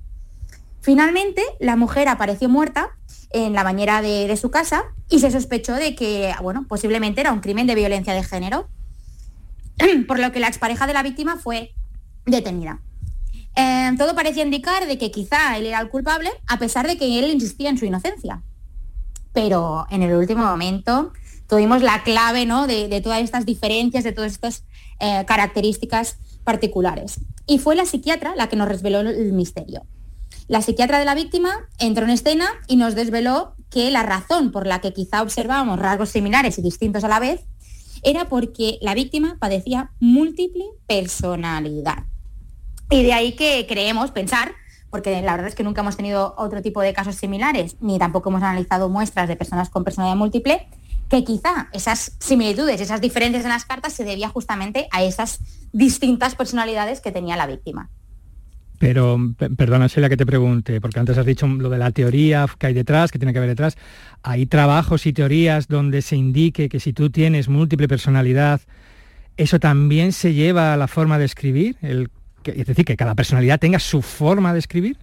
Finalmente, 0.80 1.42
la 1.58 1.76
mujer 1.76 2.08
apareció 2.08 2.48
muerta 2.48 2.96
en 3.30 3.52
la 3.52 3.62
bañera 3.62 4.02
de, 4.02 4.36
su 4.36 4.50
casa 4.50 4.82
y 5.08 5.20
se 5.20 5.30
sospechó 5.30 5.74
de 5.74 5.94
que, 5.94 6.34
bueno, 6.42 6.66
posiblemente 6.68 7.20
era 7.20 7.32
un 7.32 7.40
crimen 7.40 7.66
de 7.66 7.74
violencia 7.74 8.14
de 8.14 8.24
género, 8.24 8.68
por 10.08 10.18
lo 10.18 10.32
que 10.32 10.40
la 10.40 10.48
expareja 10.48 10.86
de 10.86 10.94
la 10.94 11.02
víctima 11.02 11.36
fue 11.36 11.74
detenida. 12.26 12.80
Eh, 13.56 13.92
todo 13.98 14.14
parecía 14.14 14.44
indicar 14.44 14.86
de 14.86 14.96
que 14.96 15.10
quizá 15.10 15.56
él 15.58 15.66
era 15.66 15.80
el 15.80 15.90
culpable, 15.90 16.30
a 16.46 16.58
pesar 16.58 16.86
de 16.86 16.96
que 16.96 17.18
él 17.18 17.30
insistía 17.30 17.68
en 17.68 17.78
su 17.78 17.84
inocencia. 17.84 18.42
Pero 19.32 19.86
en 19.90 20.02
el 20.02 20.14
último 20.14 20.44
momento 20.44 21.12
tuvimos 21.46 21.82
la 21.82 22.02
clave 22.02 22.46
¿no? 22.46 22.66
de, 22.66 23.00
todas 23.02 23.20
estas 23.20 23.44
diferencias, 23.44 24.02
de 24.02 24.12
todas 24.12 24.32
estas 24.32 24.64
eh, 24.98 25.24
características 25.26 26.18
particulares. 26.42 27.20
Y 27.46 27.58
fue 27.58 27.76
la 27.76 27.84
psiquiatra 27.84 28.34
la 28.34 28.48
que 28.48 28.56
nos 28.56 28.68
reveló 28.68 29.00
el 29.00 29.32
misterio. 29.32 29.82
La 30.50 30.62
psiquiatra 30.62 30.98
de 30.98 31.04
la 31.04 31.14
víctima 31.14 31.68
entró 31.78 32.02
en 32.02 32.10
escena 32.10 32.48
y 32.66 32.74
nos 32.74 32.96
desveló 32.96 33.54
que 33.70 33.88
la 33.92 34.02
razón 34.02 34.50
por 34.50 34.66
la 34.66 34.80
que 34.80 34.92
quizá 34.92 35.22
observábamos 35.22 35.78
rasgos 35.78 36.08
similares 36.08 36.58
y 36.58 36.62
distintos 36.62 37.04
a 37.04 37.08
la 37.08 37.20
vez 37.20 37.42
era 38.02 38.28
porque 38.28 38.76
la 38.82 38.94
víctima 38.94 39.36
padecía 39.38 39.92
múltiple 40.00 40.64
personalidad. 40.88 42.02
Y 42.90 43.04
de 43.04 43.12
ahí 43.12 43.36
que 43.36 43.64
creemos 43.68 44.10
pensar, 44.10 44.50
porque 44.90 45.22
la 45.22 45.34
verdad 45.34 45.46
es 45.46 45.54
que 45.54 45.62
nunca 45.62 45.82
hemos 45.82 45.96
tenido 45.96 46.34
otro 46.36 46.62
tipo 46.62 46.80
de 46.80 46.94
casos 46.94 47.14
similares, 47.14 47.76
ni 47.78 48.00
tampoco 48.00 48.30
hemos 48.30 48.42
analizado 48.42 48.88
muestras 48.88 49.28
de 49.28 49.36
personas 49.36 49.70
con 49.70 49.84
personalidad 49.84 50.16
múltiple, 50.16 50.66
que 51.08 51.22
quizá 51.22 51.68
esas 51.72 52.16
similitudes, 52.18 52.80
esas 52.80 53.00
diferencias 53.00 53.44
en 53.44 53.50
las 53.50 53.66
cartas 53.66 53.92
se 53.92 54.02
debía 54.02 54.28
justamente 54.28 54.88
a 54.90 55.04
esas 55.04 55.38
distintas 55.72 56.34
personalidades 56.34 57.00
que 57.00 57.12
tenía 57.12 57.36
la 57.36 57.46
víctima. 57.46 57.88
Pero 58.80 59.18
perdona, 59.58 59.88
la 59.94 60.08
que 60.08 60.16
te 60.16 60.24
pregunte, 60.24 60.80
porque 60.80 60.98
antes 60.98 61.18
has 61.18 61.26
dicho 61.26 61.46
lo 61.46 61.68
de 61.68 61.76
la 61.76 61.90
teoría 61.90 62.46
que 62.58 62.68
hay 62.68 62.72
detrás, 62.72 63.12
que 63.12 63.18
tiene 63.18 63.34
que 63.34 63.38
haber 63.38 63.50
detrás. 63.50 63.76
¿Hay 64.22 64.46
trabajos 64.46 65.04
y 65.04 65.12
teorías 65.12 65.68
donde 65.68 66.00
se 66.00 66.16
indique 66.16 66.70
que 66.70 66.80
si 66.80 66.94
tú 66.94 67.10
tienes 67.10 67.50
múltiple 67.50 67.88
personalidad, 67.88 68.62
eso 69.36 69.60
también 69.60 70.12
se 70.12 70.32
lleva 70.32 70.72
a 70.72 70.78
la 70.78 70.88
forma 70.88 71.18
de 71.18 71.26
escribir? 71.26 71.76
es 71.82 72.66
decir, 72.66 72.86
que 72.86 72.96
cada 72.96 73.14
personalidad 73.14 73.60
tenga 73.60 73.78
su 73.78 74.00
forma 74.00 74.54
de 74.54 74.60
escribir. 74.60 74.96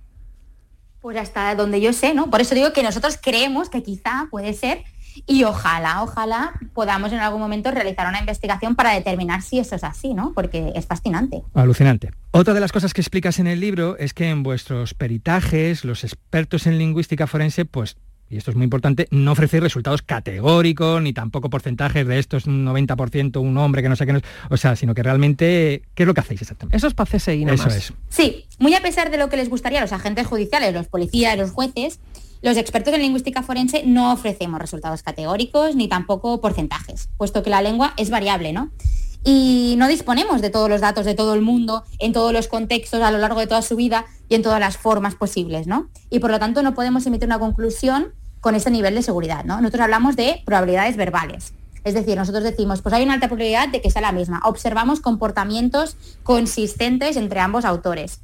Pues 0.99 1.15
hasta 1.15 1.53
donde 1.53 1.79
yo 1.79 1.93
sé, 1.93 2.15
¿no? 2.15 2.31
Por 2.31 2.41
eso 2.41 2.55
digo 2.55 2.73
que 2.73 2.81
nosotros 2.81 3.19
creemos 3.21 3.69
que 3.69 3.83
quizá 3.83 4.27
puede 4.31 4.53
ser 4.53 4.85
y 5.25 5.43
ojalá, 5.43 6.03
ojalá 6.03 6.53
podamos 6.73 7.12
en 7.12 7.19
algún 7.19 7.39
momento 7.39 7.71
realizar 7.71 8.08
una 8.08 8.19
investigación 8.19 8.75
para 8.75 8.93
determinar 8.93 9.41
si 9.41 9.60
eso 9.60 9.75
es 9.75 9.84
así, 9.84 10.13
¿no? 10.13 10.34
Porque 10.34 10.71
es 10.75 10.86
fascinante. 10.86 11.43
Alucinante. 11.53 12.12
Otra 12.32 12.53
de 12.53 12.60
las 12.60 12.71
cosas 12.71 12.93
que 12.93 13.01
explicas 13.01 13.39
en 13.39 13.47
el 13.47 13.60
libro 13.60 13.97
es 13.97 14.13
que 14.13 14.30
en 14.30 14.43
vuestros 14.43 14.93
peritajes, 14.93 15.86
los 15.86 16.03
expertos 16.03 16.67
en 16.67 16.77
lingüística 16.77 17.27
forense, 17.27 17.65
pues 17.65 17.97
y 18.30 18.38
esto 18.38 18.51
es 18.51 18.58
muy 18.58 18.65
importante, 18.65 19.08
no 19.10 19.32
ofrecéis 19.32 19.63
resultados 19.63 20.01
categóricos, 20.01 21.01
ni 21.01 21.13
tampoco 21.13 21.49
porcentajes 21.49 22.06
de 22.06 22.19
esto 22.19 22.38
es 22.38 22.45
un 22.45 22.65
90%, 22.65 23.39
un 23.39 23.58
hombre 23.58 23.82
que 23.82 23.89
no 23.89 23.95
sé 23.95 24.06
qué 24.06 24.12
no 24.12 24.19
es, 24.19 24.25
o 24.49 24.58
sea, 24.58 24.75
sino 24.75 24.93
que 24.93 25.01
realmente, 25.01 25.84
¿qué 25.95 26.03
es 26.03 26.08
lo 26.08 26.13
que 26.13 26.21
hacéis 26.21 26.41
exactamente? 26.41 26.75
Eso 26.75 26.88
es 26.88 26.93
para 26.93 27.10
CSI, 27.10 27.45
nada 27.45 27.56
Eso 27.56 27.69
es. 27.69 27.93
Sí, 28.10 28.45
muy 28.60 28.73
a 28.75 28.82
pesar 28.82 29.12
de 29.12 29.17
lo 29.17 29.30
que 29.30 29.38
les 29.38 29.49
gustaría 29.49 29.80
a 29.80 29.82
los 29.82 29.93
agentes 29.93 30.27
judiciales, 30.27 30.73
los 30.73 30.88
policías, 30.88 31.38
los 31.38 31.51
jueces, 31.51 31.99
los 32.41 32.58
expertos 32.58 32.93
en 32.93 33.02
lingüística 33.02 33.43
forense 33.43 33.84
no 33.86 34.13
ofrecemos 34.13 34.60
resultados 34.60 35.04
categóricos 35.04 35.76
ni 35.76 35.88
tampoco 35.88 36.39
porcentajes, 36.41 37.10
puesto 37.17 37.43
que 37.43 37.50
la 37.50 37.62
lengua 37.62 37.93
es 37.97 38.10
variable, 38.10 38.54
¿no? 38.54 38.71
Y 39.23 39.76
no 39.78 39.88
disponemos 39.88 40.41
de 40.41 40.50
todos 40.50 40.69
los 40.69 40.80
datos 40.80 41.06
de 41.06 41.15
todo 41.15 41.34
el 41.34 41.41
mundo, 41.41 41.84
en 42.00 42.13
todos 42.13 42.32
los 42.32 42.47
contextos, 42.47 43.02
a 43.02 43.12
lo 43.12 43.17
largo 43.17 43.39
de 43.39 43.47
toda 43.47 43.62
su 43.62 43.76
vida 43.76 44.06
y 44.30 44.36
en 44.36 44.41
todas 44.41 44.60
las 44.60 44.78
formas 44.78 45.15
posibles, 45.15 45.67
¿no? 45.67 45.89
Y 46.10 46.19
por 46.19 46.32
lo 46.32 46.39
tanto 46.39 46.63
no 46.63 46.73
podemos 46.73 47.06
emitir 47.06 47.28
una 47.28 47.39
conclusión 47.39 48.13
con 48.39 48.56
ese 48.56 48.71
nivel 48.71 48.95
de 48.95 49.02
seguridad, 49.02 49.43
¿no? 49.43 49.60
Nosotros 49.60 49.84
hablamos 49.84 50.15
de 50.15 50.41
probabilidades 50.45 50.95
verbales. 50.95 51.54
Es 51.84 51.93
decir, 51.93 52.17
nosotros 52.17 52.43
decimos, 52.43 52.82
pues 52.82 52.93
hay 52.93 53.04
una 53.04 53.13
alta 53.13 53.28
probabilidad 53.28 53.69
de 53.69 53.82
que 53.82 53.89
sea 53.89 54.02
la 54.02 54.12
misma. 54.12 54.41
Observamos 54.43 55.00
comportamientos 55.00 55.97
consistentes 56.23 57.17
entre 57.17 57.39
ambos 57.39 57.65
autores. 57.65 58.21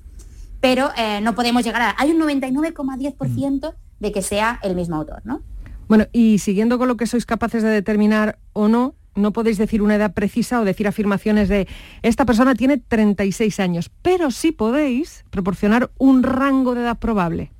Pero 0.60 0.92
eh, 0.98 1.22
no 1.22 1.36
podemos 1.36 1.64
llegar 1.64 1.82
a... 1.82 1.96
Hay 1.98 2.12
un 2.12 2.22
99,10% 2.22 3.74
de 4.04 4.12
que 4.12 4.22
sea 4.22 4.60
el 4.62 4.76
mismo 4.76 4.98
autor, 4.98 5.22
¿no? 5.24 5.42
Bueno, 5.88 6.06
y 6.12 6.38
siguiendo 6.38 6.78
con 6.78 6.88
lo 6.88 6.98
que 6.98 7.08
sois 7.08 7.26
capaces 7.26 7.64
de 7.64 7.70
determinar 7.70 8.38
o 8.54 8.68
no, 8.68 8.96
no 9.16 9.34
podéis 9.34 9.58
decir 9.58 9.82
una 9.82 9.96
edad 9.96 10.14
precisa 10.14 10.60
o 10.60 10.66
decir 10.66 10.88
afirmaciones 10.88 11.50
de 11.50 11.68
esta 12.02 12.26
persona 12.26 12.56
tiene 12.56 12.78
36 12.78 13.60
años, 13.60 13.92
pero 14.02 14.32
sí 14.32 14.52
podéis 14.52 15.26
proporcionar 15.30 15.92
un 15.98 16.24
rango 16.24 16.76
de 16.76 16.82
edad 16.82 16.98
probable. 16.98 17.52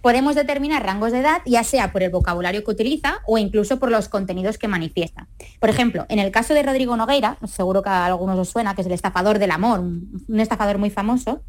Podemos 0.00 0.34
determinar 0.34 0.84
rangos 0.84 1.12
de 1.12 1.20
edad 1.20 1.40
ya 1.46 1.64
sea 1.64 1.90
por 1.90 2.02
el 2.02 2.10
vocabulario 2.10 2.62
que 2.62 2.70
utiliza 2.70 3.20
o 3.26 3.38
incluso 3.38 3.78
por 3.78 3.90
los 3.90 4.10
contenidos 4.10 4.58
que 4.58 4.68
manifiesta. 4.68 5.28
Por 5.60 5.70
ejemplo, 5.70 6.04
en 6.10 6.18
el 6.18 6.30
caso 6.30 6.52
de 6.52 6.62
Rodrigo 6.62 6.96
Nogueira, 6.96 7.38
seguro 7.46 7.82
que 7.82 7.88
a 7.88 8.04
algunos 8.04 8.38
os 8.38 8.50
suena, 8.50 8.74
que 8.74 8.82
es 8.82 8.86
el 8.86 8.92
estafador 8.92 9.38
del 9.38 9.50
amor, 9.50 9.80
un 9.80 10.40
estafador 10.40 10.76
muy 10.76 10.90
famoso, 10.90 11.42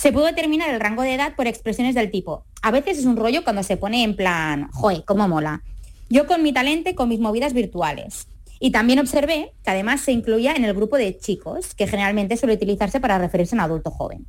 se 0.00 0.12
puede 0.12 0.28
determinar 0.28 0.70
el 0.70 0.80
rango 0.80 1.02
de 1.02 1.12
edad 1.12 1.36
por 1.36 1.46
expresiones 1.46 1.94
del 1.94 2.10
tipo. 2.10 2.46
A 2.62 2.70
veces 2.70 2.96
es 2.96 3.04
un 3.04 3.18
rollo 3.18 3.44
cuando 3.44 3.62
se 3.62 3.76
pone 3.76 4.02
en 4.02 4.16
plan, 4.16 4.70
joe, 4.72 5.04
cómo 5.04 5.28
mola. 5.28 5.62
Yo 6.08 6.26
con 6.26 6.42
mi 6.42 6.54
talento, 6.54 6.94
con 6.94 7.10
mis 7.10 7.20
movidas 7.20 7.52
virtuales. 7.52 8.26
Y 8.60 8.70
también 8.70 8.98
observé 8.98 9.52
que 9.62 9.70
además 9.70 10.00
se 10.00 10.12
incluía 10.12 10.54
en 10.54 10.64
el 10.64 10.72
grupo 10.72 10.96
de 10.96 11.18
chicos, 11.18 11.74
que 11.74 11.86
generalmente 11.86 12.38
suele 12.38 12.54
utilizarse 12.54 12.98
para 12.98 13.18
referirse 13.18 13.54
a 13.54 13.56
un 13.56 13.60
adulto 13.60 13.90
joven. 13.90 14.26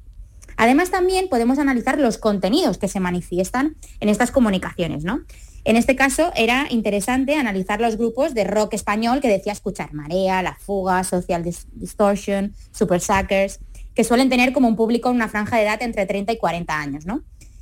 Además 0.57 0.91
también 0.91 1.29
podemos 1.29 1.57
analizar 1.57 1.97
los 1.97 2.17
contenidos 2.17 2.77
que 2.77 2.89
se 2.89 2.99
manifiestan 2.99 3.77
en 4.01 4.09
estas 4.09 4.31
comunicaciones, 4.31 5.05
¿no? 5.05 5.21
En 5.63 5.77
este 5.77 5.95
caso 5.95 6.33
era 6.35 6.67
interesante 6.69 7.35
analizar 7.35 7.79
los 7.79 7.95
grupos 7.95 8.33
de 8.33 8.43
rock 8.43 8.73
español 8.73 9.21
que 9.21 9.29
decía 9.29 9.53
escuchar 9.53 9.93
Marea, 9.93 10.41
La 10.41 10.55
Fuga, 10.55 11.05
Social 11.05 11.43
Distortion, 11.43 12.53
Super 12.71 12.99
Suckers, 12.99 13.59
que 13.95 14.03
suelen 14.03 14.29
tener 14.29 14.53
como 14.53 14.67
un 14.67 14.75
público 14.75 15.09
una 15.09 15.27
franja 15.27 15.57
de 15.57 15.63
edad 15.63 15.81
entre 15.81 16.05
30 16.05 16.33
y 16.33 16.37
40 16.37 16.79
años, 16.79 17.05
¿no? 17.05 17.21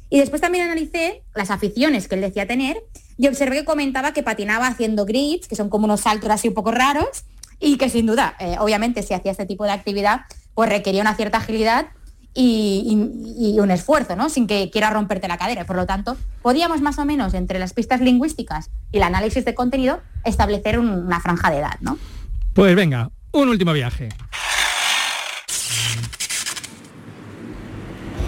Y 0.09 0.19
después 0.19 0.41
también 0.41 0.65
analicé 0.65 1.23
las 1.35 1.51
aficiones 1.51 2.07
que 2.07 2.15
él 2.15 2.21
decía 2.21 2.47
tener 2.47 2.77
y 3.17 3.27
observé 3.27 3.57
que 3.57 3.65
comentaba 3.65 4.11
que 4.11 4.23
patinaba 4.23 4.67
haciendo 4.67 5.05
grits, 5.05 5.47
que 5.47 5.55
son 5.55 5.69
como 5.69 5.85
unos 5.85 6.01
saltos 6.01 6.29
así 6.29 6.47
un 6.47 6.53
poco 6.53 6.71
raros, 6.71 7.25
y 7.59 7.77
que 7.77 7.89
sin 7.89 8.05
duda, 8.05 8.35
eh, 8.39 8.55
obviamente, 8.59 9.03
si 9.03 9.13
hacía 9.13 9.31
este 9.31 9.45
tipo 9.45 9.65
de 9.65 9.71
actividad, 9.71 10.21
pues 10.53 10.69
requería 10.69 11.01
una 11.01 11.15
cierta 11.15 11.37
agilidad 11.37 11.87
y, 12.33 13.57
un 13.59 13.71
esfuerzo, 13.71 14.15
¿no? 14.15 14.29
Sin 14.29 14.47
que 14.47 14.69
quiera 14.71 14.89
romperte 14.89 15.27
la 15.27 15.37
cadera. 15.37 15.65
Por 15.65 15.75
lo 15.75 15.85
tanto, 15.85 16.15
podíamos 16.41 16.81
más 16.81 16.97
o 16.97 17.05
menos, 17.05 17.33
entre 17.33 17.59
las 17.59 17.73
pistas 17.73 17.99
lingüísticas 18.01 18.69
y 18.91 18.97
el 18.97 19.03
análisis 19.03 19.43
de 19.43 19.53
contenido, 19.53 19.99
establecer 20.23 20.79
una 20.79 21.19
franja 21.19 21.51
de 21.51 21.57
edad, 21.57 21.77
¿no? 21.81 21.97
Pues 22.53 22.75
venga, 22.75 23.09
un 23.31 23.49
último 23.49 23.73
viaje. 23.73 24.09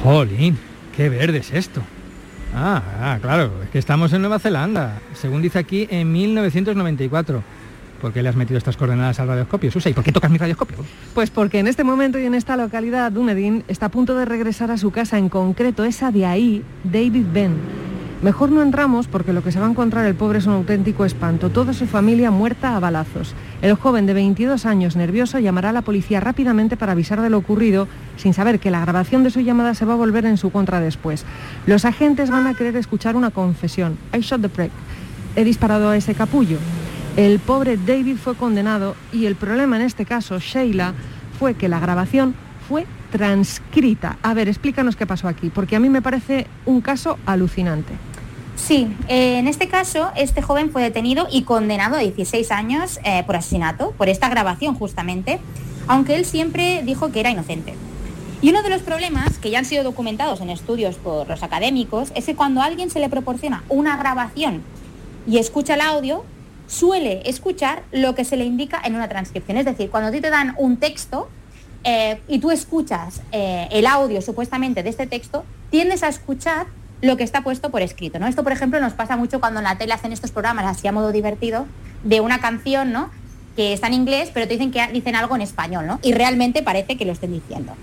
Jolín, 0.03 0.57
qué 0.95 1.09
verde 1.09 1.37
es 1.37 1.53
esto. 1.53 1.81
Ah, 2.55 2.81
ah, 3.01 3.19
claro, 3.21 3.51
es 3.63 3.69
que 3.69 3.77
estamos 3.77 4.11
en 4.13 4.21
Nueva 4.21 4.39
Zelanda, 4.39 4.99
según 5.13 5.41
dice 5.41 5.59
aquí, 5.59 5.87
en 5.89 6.11
1994. 6.11 7.43
¿Por 8.01 8.11
qué 8.11 8.23
le 8.23 8.29
has 8.29 8.35
metido 8.35 8.57
estas 8.57 8.77
coordenadas 8.77 9.19
al 9.19 9.27
radioscopio, 9.27 9.71
Susa? 9.71 9.91
¿Y 9.91 9.93
por 9.93 10.03
qué 10.03 10.11
tocas 10.11 10.31
mi 10.31 10.39
radioscopio? 10.39 10.77
Pues 11.13 11.29
porque 11.29 11.59
en 11.59 11.67
este 11.67 11.83
momento 11.83 12.17
y 12.17 12.25
en 12.25 12.33
esta 12.33 12.57
localidad, 12.57 13.11
Dunedin 13.11 13.63
está 13.67 13.85
a 13.85 13.89
punto 13.89 14.15
de 14.15 14.25
regresar 14.25 14.71
a 14.71 14.77
su 14.77 14.89
casa, 14.89 15.19
en 15.19 15.29
concreto 15.29 15.83
esa 15.83 16.11
de 16.11 16.25
ahí, 16.25 16.63
David 16.83 17.25
Ben 17.31 17.90
Mejor 18.21 18.51
no 18.51 18.61
entramos 18.61 19.07
porque 19.07 19.33
lo 19.33 19.43
que 19.43 19.51
se 19.51 19.59
va 19.59 19.65
a 19.65 19.69
encontrar 19.71 20.05
el 20.05 20.13
pobre 20.13 20.37
es 20.37 20.45
un 20.45 20.53
auténtico 20.53 21.05
espanto. 21.05 21.49
Toda 21.49 21.73
su 21.73 21.87
familia 21.87 22.29
muerta 22.29 22.75
a 22.75 22.79
balazos. 22.79 23.33
El 23.63 23.73
joven 23.73 24.05
de 24.05 24.13
22 24.13 24.67
años, 24.67 24.95
nervioso, 24.95 25.39
llamará 25.39 25.71
a 25.71 25.73
la 25.73 25.81
policía 25.81 26.19
rápidamente 26.19 26.77
para 26.77 26.91
avisar 26.91 27.19
de 27.21 27.31
lo 27.31 27.39
ocurrido, 27.39 27.87
sin 28.17 28.35
saber 28.35 28.59
que 28.59 28.69
la 28.69 28.79
grabación 28.81 29.23
de 29.23 29.31
su 29.31 29.39
llamada 29.39 29.73
se 29.73 29.85
va 29.85 29.93
a 29.93 29.97
volver 29.97 30.25
en 30.25 30.37
su 30.37 30.51
contra 30.51 30.79
después. 30.79 31.25
Los 31.65 31.83
agentes 31.83 32.29
van 32.29 32.45
a 32.45 32.53
querer 32.53 32.75
escuchar 32.75 33.15
una 33.15 33.31
confesión. 33.31 33.97
I 34.13 34.19
shot 34.19 34.41
the 34.41 34.49
prick. 34.49 34.71
He 35.35 35.43
disparado 35.43 35.89
a 35.89 35.97
ese 35.97 36.13
capullo. 36.13 36.59
El 37.17 37.39
pobre 37.39 37.75
David 37.75 38.17
fue 38.17 38.35
condenado 38.35 38.95
y 39.11 39.25
el 39.25 39.35
problema 39.35 39.77
en 39.77 39.81
este 39.81 40.05
caso, 40.05 40.37
Sheila, 40.37 40.93
fue 41.39 41.55
que 41.55 41.67
la 41.67 41.79
grabación 41.79 42.35
fue 42.69 42.85
transcrita. 43.11 44.17
A 44.21 44.35
ver, 44.35 44.47
explícanos 44.47 44.95
qué 44.95 45.07
pasó 45.07 45.27
aquí, 45.27 45.49
porque 45.49 45.75
a 45.75 45.79
mí 45.79 45.89
me 45.89 46.03
parece 46.03 46.45
un 46.67 46.81
caso 46.81 47.17
alucinante. 47.25 48.10
Sí, 48.55 48.95
eh, 49.07 49.39
en 49.39 49.47
este 49.47 49.67
caso, 49.67 50.11
este 50.15 50.41
joven 50.41 50.71
fue 50.71 50.81
detenido 50.81 51.27
y 51.31 51.43
condenado 51.43 51.95
a 51.95 51.99
16 51.99 52.51
años 52.51 52.99
eh, 53.03 53.23
por 53.25 53.35
asesinato, 53.35 53.91
por 53.97 54.09
esta 54.09 54.29
grabación 54.29 54.75
justamente, 54.75 55.39
aunque 55.87 56.15
él 56.15 56.25
siempre 56.25 56.83
dijo 56.83 57.11
que 57.11 57.21
era 57.21 57.31
inocente. 57.31 57.73
Y 58.41 58.49
uno 58.49 58.63
de 58.63 58.69
los 58.69 58.81
problemas 58.81 59.37
que 59.37 59.51
ya 59.51 59.59
han 59.59 59.65
sido 59.65 59.83
documentados 59.83 60.41
en 60.41 60.49
estudios 60.49 60.95
por 60.95 61.27
los 61.27 61.43
académicos 61.43 62.11
es 62.15 62.25
que 62.25 62.35
cuando 62.35 62.61
a 62.61 62.65
alguien 62.65 62.89
se 62.89 62.99
le 62.99 63.09
proporciona 63.09 63.63
una 63.69 63.97
grabación 63.97 64.63
y 65.27 65.37
escucha 65.37 65.75
el 65.75 65.81
audio, 65.81 66.25
suele 66.67 67.21
escuchar 67.29 67.83
lo 67.91 68.15
que 68.15 68.25
se 68.25 68.37
le 68.37 68.45
indica 68.45 68.81
en 68.83 68.95
una 68.95 69.07
transcripción. 69.07 69.57
Es 69.57 69.65
decir, 69.65 69.89
cuando 69.91 70.09
a 70.09 70.11
ti 70.11 70.21
te 70.21 70.29
dan 70.29 70.55
un 70.57 70.77
texto 70.77 71.29
eh, 71.83 72.19
y 72.27 72.39
tú 72.39 72.51
escuchas 72.51 73.21
el 73.31 73.85
audio 73.85 74.21
supuestamente 74.21 74.81
de 74.81 74.89
este 74.89 75.05
texto, 75.05 75.43
tiendes 75.69 76.01
a 76.01 76.07
escuchar 76.07 76.65
lo 77.01 77.17
que 77.17 77.23
está 77.23 77.43
puesto 77.43 77.71
por 77.71 77.81
escrito. 77.81 78.19
¿no? 78.19 78.27
Esto, 78.27 78.43
por 78.43 78.51
ejemplo, 78.51 78.79
nos 78.79 78.93
pasa 78.93 79.17
mucho 79.17 79.39
cuando 79.39 79.59
en 79.59 79.65
la 79.65 79.77
tele 79.77 79.93
hacen 79.93 80.13
estos 80.13 80.31
programas 80.31 80.65
así 80.65 80.87
a 80.87 80.91
modo 80.91 81.11
divertido 81.11 81.65
de 82.03 82.21
una 82.21 82.39
canción 82.39 82.91
¿no? 82.91 83.09
que 83.55 83.73
está 83.73 83.87
en 83.87 83.93
inglés, 83.93 84.29
pero 84.33 84.47
te 84.47 84.53
dicen 84.53 84.71
que 84.71 84.85
dicen 84.87 85.15
algo 85.15 85.35
en 85.35 85.41
español, 85.41 85.85
¿no? 85.85 85.99
Y 86.03 86.13
realmente 86.13 86.63
parece 86.63 86.95
que 86.95 87.05
lo 87.05 87.11
estén 87.11 87.33
diciendo. 87.33 87.73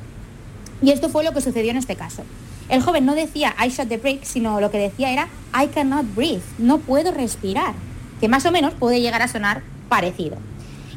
Y 0.80 0.92
esto 0.92 1.08
fue 1.08 1.24
lo 1.24 1.32
que 1.32 1.40
sucedió 1.40 1.70
en 1.70 1.76
este 1.76 1.96
caso. 1.96 2.22
El 2.68 2.82
joven 2.82 3.04
no 3.04 3.14
decía 3.14 3.54
I 3.64 3.68
shot 3.68 3.88
the 3.88 3.96
break, 3.96 4.24
sino 4.24 4.60
lo 4.60 4.70
que 4.70 4.78
decía 4.78 5.10
era 5.12 5.28
I 5.54 5.68
cannot 5.68 6.14
breathe, 6.14 6.42
no 6.58 6.78
puedo 6.78 7.12
respirar, 7.12 7.74
que 8.20 8.28
más 8.28 8.46
o 8.46 8.52
menos 8.52 8.74
puede 8.74 9.00
llegar 9.00 9.22
a 9.22 9.28
sonar 9.28 9.62
parecido. 9.88 10.36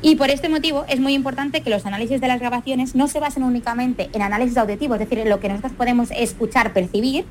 Y 0.02 0.16
por 0.16 0.30
este 0.30 0.50
motivo 0.50 0.86
es 0.88 1.00
muy 1.00 1.14
importante 1.14 1.62
que 1.62 1.70
los 1.70 1.86
análisis 1.86 2.20
de 2.20 2.28
las 2.28 2.40
grabaciones 2.40 2.96
no 2.96 3.08
se 3.08 3.20
basen 3.20 3.44
únicamente 3.44 4.10
en 4.14 4.22
análisis 4.22 4.58
auditivo, 4.58 4.96
es 4.96 5.00
decir, 5.00 5.20
en 5.20 5.30
lo 5.30 5.40
que 5.40 5.48
nosotros 5.48 5.74
podemos 5.74 6.10
escuchar, 6.12 6.74
percibir, 6.74 7.26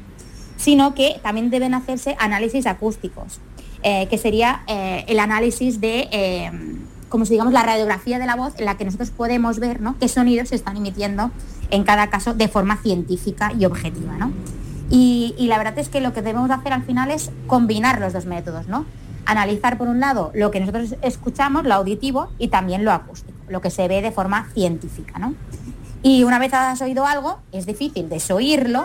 sino 0.61 0.94
que 0.94 1.18
también 1.23 1.49
deben 1.49 1.73
hacerse 1.73 2.16
análisis 2.18 2.66
acústicos, 2.66 3.40
eh, 3.83 4.07
que 4.09 4.18
sería 4.18 4.62
eh, 4.66 5.07
el 5.09 5.18
análisis 5.18 5.81
de, 5.81 6.09
eh, 6.12 6.53
como 7.09 7.25
si 7.25 7.33
digamos, 7.33 7.55
la 7.55 7.62
radiografía 7.62 8.18
de 8.18 8.27
la 8.27 8.37
voz 8.37 8.53
en 8.59 8.66
la 8.66 8.77
que 8.77 8.85
nosotros 8.85 9.11
podemos 9.11 9.59
ver 9.59 9.81
qué 9.99 10.09
sonidos 10.09 10.51
se 10.51 10.57
están 10.57 10.77
emitiendo 10.77 11.31
en 11.70 11.85
cada 11.85 12.11
caso 12.11 12.35
de 12.35 12.46
forma 12.49 12.77
científica 12.77 13.53
y 13.59 13.64
objetiva. 13.64 14.31
Y, 14.90 15.35
la 15.38 15.57
verdad 15.57 15.79
es 15.79 15.88
que 15.88 16.01
lo 16.01 16.12
que 16.12 16.20
debemos 16.20 16.51
hacer 16.51 16.75
al 16.75 16.83
final 16.83 17.11
es 17.11 17.31
combinar 17.46 18.01
los 18.01 18.12
dos 18.12 18.27
métodos, 18.27 18.66
¿no? 18.66 18.85
Analizar 19.25 19.79
por 19.79 19.88
un 19.88 20.01
lado 20.01 20.31
lo 20.35 20.51
que 20.51 20.61
nosotros 20.61 20.96
escuchamos, 21.01 21.64
lo 21.64 21.75
auditivo, 21.75 22.29
y 22.38 22.49
también 22.49 22.85
lo 22.85 22.92
acústico, 22.92 23.38
lo 23.49 23.61
que 23.62 23.70
se 23.70 23.88
ve 23.88 24.03
de 24.03 24.11
forma 24.11 24.49
científica, 24.53 25.18
¿no? 25.18 25.35
Y 26.03 26.25
una 26.25 26.38
vez 26.38 26.53
has 26.53 26.83
oído 26.83 27.07
algo, 27.07 27.38
es 27.53 27.66
difícil 27.66 28.09
desoírlo 28.09 28.85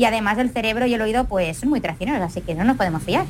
y 0.00 0.06
además 0.06 0.38
el 0.38 0.48
cerebro 0.48 0.86
y 0.86 0.94
el 0.94 1.02
oído 1.02 1.24
pues 1.24 1.58
son 1.58 1.68
muy 1.68 1.82
traicioneros, 1.82 2.22
así 2.22 2.40
que 2.40 2.54
no 2.54 2.64
nos 2.64 2.78
podemos 2.78 3.02
fiar. 3.02 3.26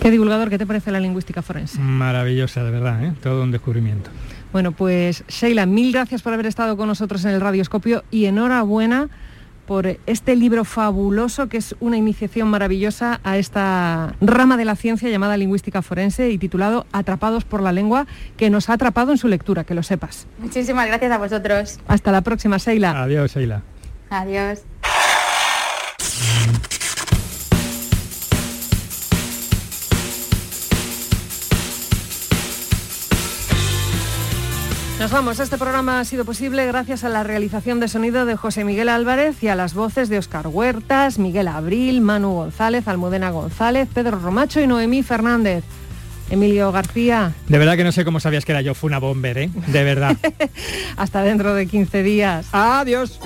Qué 0.00 0.10
divulgador, 0.10 0.50
¿qué 0.50 0.58
te 0.58 0.66
parece 0.66 0.90
la 0.90 0.98
lingüística 0.98 1.40
forense? 1.40 1.78
Maravillosa, 1.78 2.64
de 2.64 2.72
verdad, 2.72 3.04
¿eh? 3.04 3.12
todo 3.22 3.44
un 3.44 3.52
descubrimiento. 3.52 4.10
Bueno, 4.52 4.72
pues 4.72 5.22
Sheila, 5.28 5.66
mil 5.66 5.92
gracias 5.92 6.20
por 6.20 6.32
haber 6.32 6.46
estado 6.46 6.76
con 6.76 6.88
nosotros 6.88 7.24
en 7.24 7.30
el 7.30 7.40
Radioscopio 7.40 8.02
y 8.10 8.24
enhorabuena 8.24 9.08
por 9.66 9.86
este 10.06 10.34
libro 10.34 10.64
fabuloso 10.64 11.48
que 11.48 11.58
es 11.58 11.76
una 11.78 11.96
iniciación 11.96 12.48
maravillosa 12.48 13.20
a 13.22 13.38
esta 13.38 14.16
rama 14.20 14.56
de 14.56 14.64
la 14.64 14.74
ciencia 14.74 15.08
llamada 15.08 15.36
lingüística 15.36 15.80
forense 15.80 16.30
y 16.30 16.38
titulado 16.38 16.86
Atrapados 16.90 17.44
por 17.44 17.62
la 17.62 17.70
lengua, 17.70 18.08
que 18.36 18.50
nos 18.50 18.68
ha 18.68 18.72
atrapado 18.72 19.12
en 19.12 19.18
su 19.18 19.28
lectura, 19.28 19.62
que 19.62 19.74
lo 19.74 19.84
sepas. 19.84 20.26
Muchísimas 20.40 20.88
gracias 20.88 21.12
a 21.12 21.18
vosotros. 21.18 21.78
Hasta 21.86 22.10
la 22.10 22.22
próxima, 22.22 22.56
Sheila. 22.56 23.00
Adiós, 23.00 23.32
Sheila. 23.32 23.62
Adiós. 24.10 24.64
Nos 35.04 35.10
vamos. 35.10 35.38
Este 35.38 35.58
programa 35.58 36.00
ha 36.00 36.04
sido 36.06 36.24
posible 36.24 36.64
gracias 36.64 37.04
a 37.04 37.10
la 37.10 37.22
realización 37.22 37.78
de 37.78 37.88
sonido 37.88 38.24
de 38.24 38.36
José 38.36 38.64
Miguel 38.64 38.88
Álvarez 38.88 39.42
y 39.42 39.48
a 39.48 39.54
las 39.54 39.74
voces 39.74 40.08
de 40.08 40.16
Oscar 40.16 40.46
Huertas, 40.46 41.18
Miguel 41.18 41.48
Abril, 41.48 42.00
Manu 42.00 42.32
González, 42.32 42.88
Almudena 42.88 43.28
González, 43.28 43.86
Pedro 43.92 44.18
Romacho 44.18 44.62
y 44.62 44.66
Noemí 44.66 45.02
Fernández. 45.02 45.62
Emilio 46.30 46.72
García. 46.72 47.34
De 47.48 47.58
verdad 47.58 47.76
que 47.76 47.84
no 47.84 47.92
sé 47.92 48.06
cómo 48.06 48.18
sabías 48.18 48.46
que 48.46 48.52
era 48.52 48.62
yo 48.62 48.72
fue 48.72 48.88
una 48.88 48.98
bomber, 48.98 49.36
¿eh? 49.36 49.50
De 49.66 49.84
verdad. 49.84 50.16
Hasta 50.96 51.22
dentro 51.22 51.52
de 51.54 51.66
15 51.66 52.02
días. 52.02 52.46
Adiós. 52.52 53.20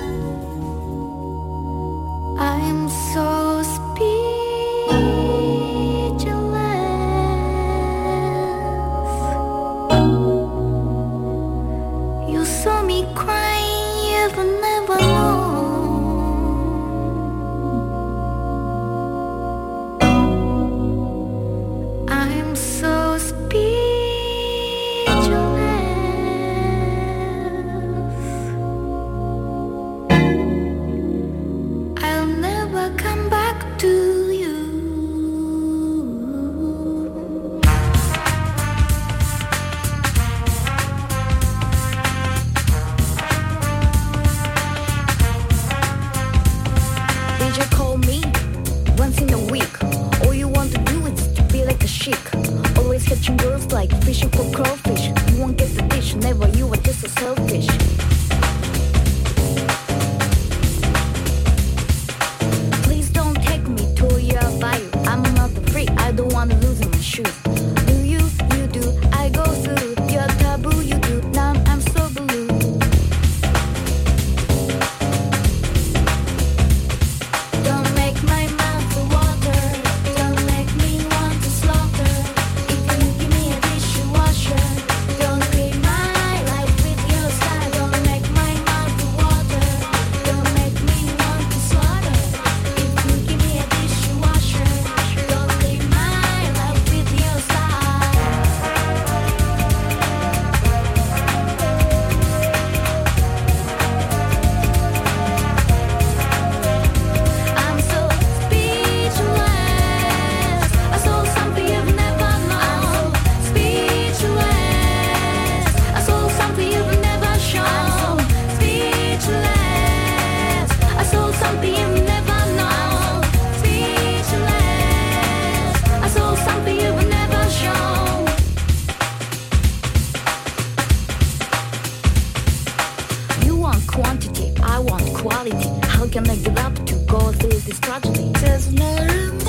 How 135.99 136.07
can 136.07 136.31
I 136.31 136.37
give 136.37 136.57
up 136.59 136.75
to 136.87 136.95
go 137.07 137.19
through 137.33 137.59
this 137.67 137.81
tragedy? 137.81 138.31
There's 138.35 138.73
no 138.73 138.89
room 139.11 139.41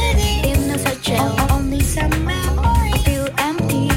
in 0.43 0.71
a 0.71 0.79
such. 0.79 1.12
Oh, 1.12 1.35
oh. 1.38 1.55
Only 1.55 1.79
some 1.81 2.09
memory 2.25 2.91
feel 3.05 3.29
empty. 3.38 3.88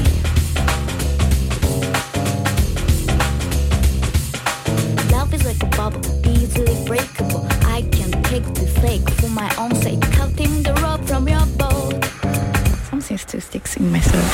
Love 5.11 5.33
is 5.33 5.43
like 5.45 5.63
a 5.63 5.69
bubble, 5.75 5.99
easily 6.29 6.77
breakable. 6.85 7.47
I 7.65 7.81
can 7.91 8.11
take 8.21 8.45
the 8.53 8.67
fake 8.81 9.09
for 9.19 9.29
my 9.29 9.51
own 9.57 9.73
sake. 9.73 10.01
Cutting 10.11 10.61
the 10.61 10.75
rope 10.75 11.03
from 11.07 11.27
your 11.27 11.47
boat. 11.57 12.05
Something 12.91 13.17
still 13.17 13.41
sticks 13.41 13.77
in 13.77 13.91
my 13.91 13.99
throat. 13.99 14.32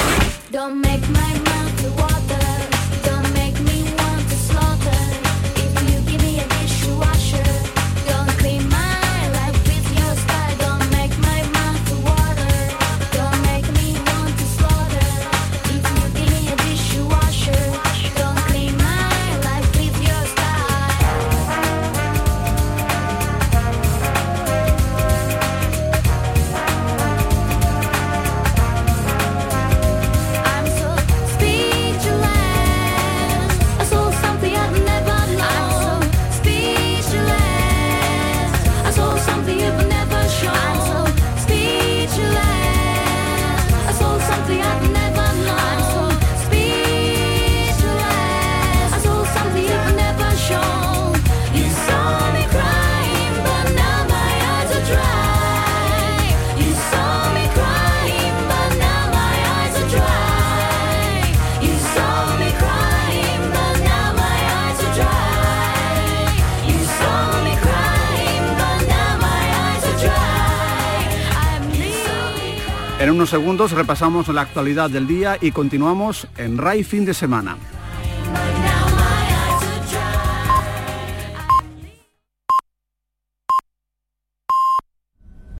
Unos 73.19 73.31
segundos 73.31 73.73
repasamos 73.73 74.29
la 74.29 74.39
actualidad 74.39 74.89
del 74.89 75.05
día 75.05 75.37
y 75.41 75.51
continuamos 75.51 76.25
en 76.37 76.57
RAI 76.57 76.85
fin 76.85 77.03
de 77.03 77.13
semana. 77.13 77.57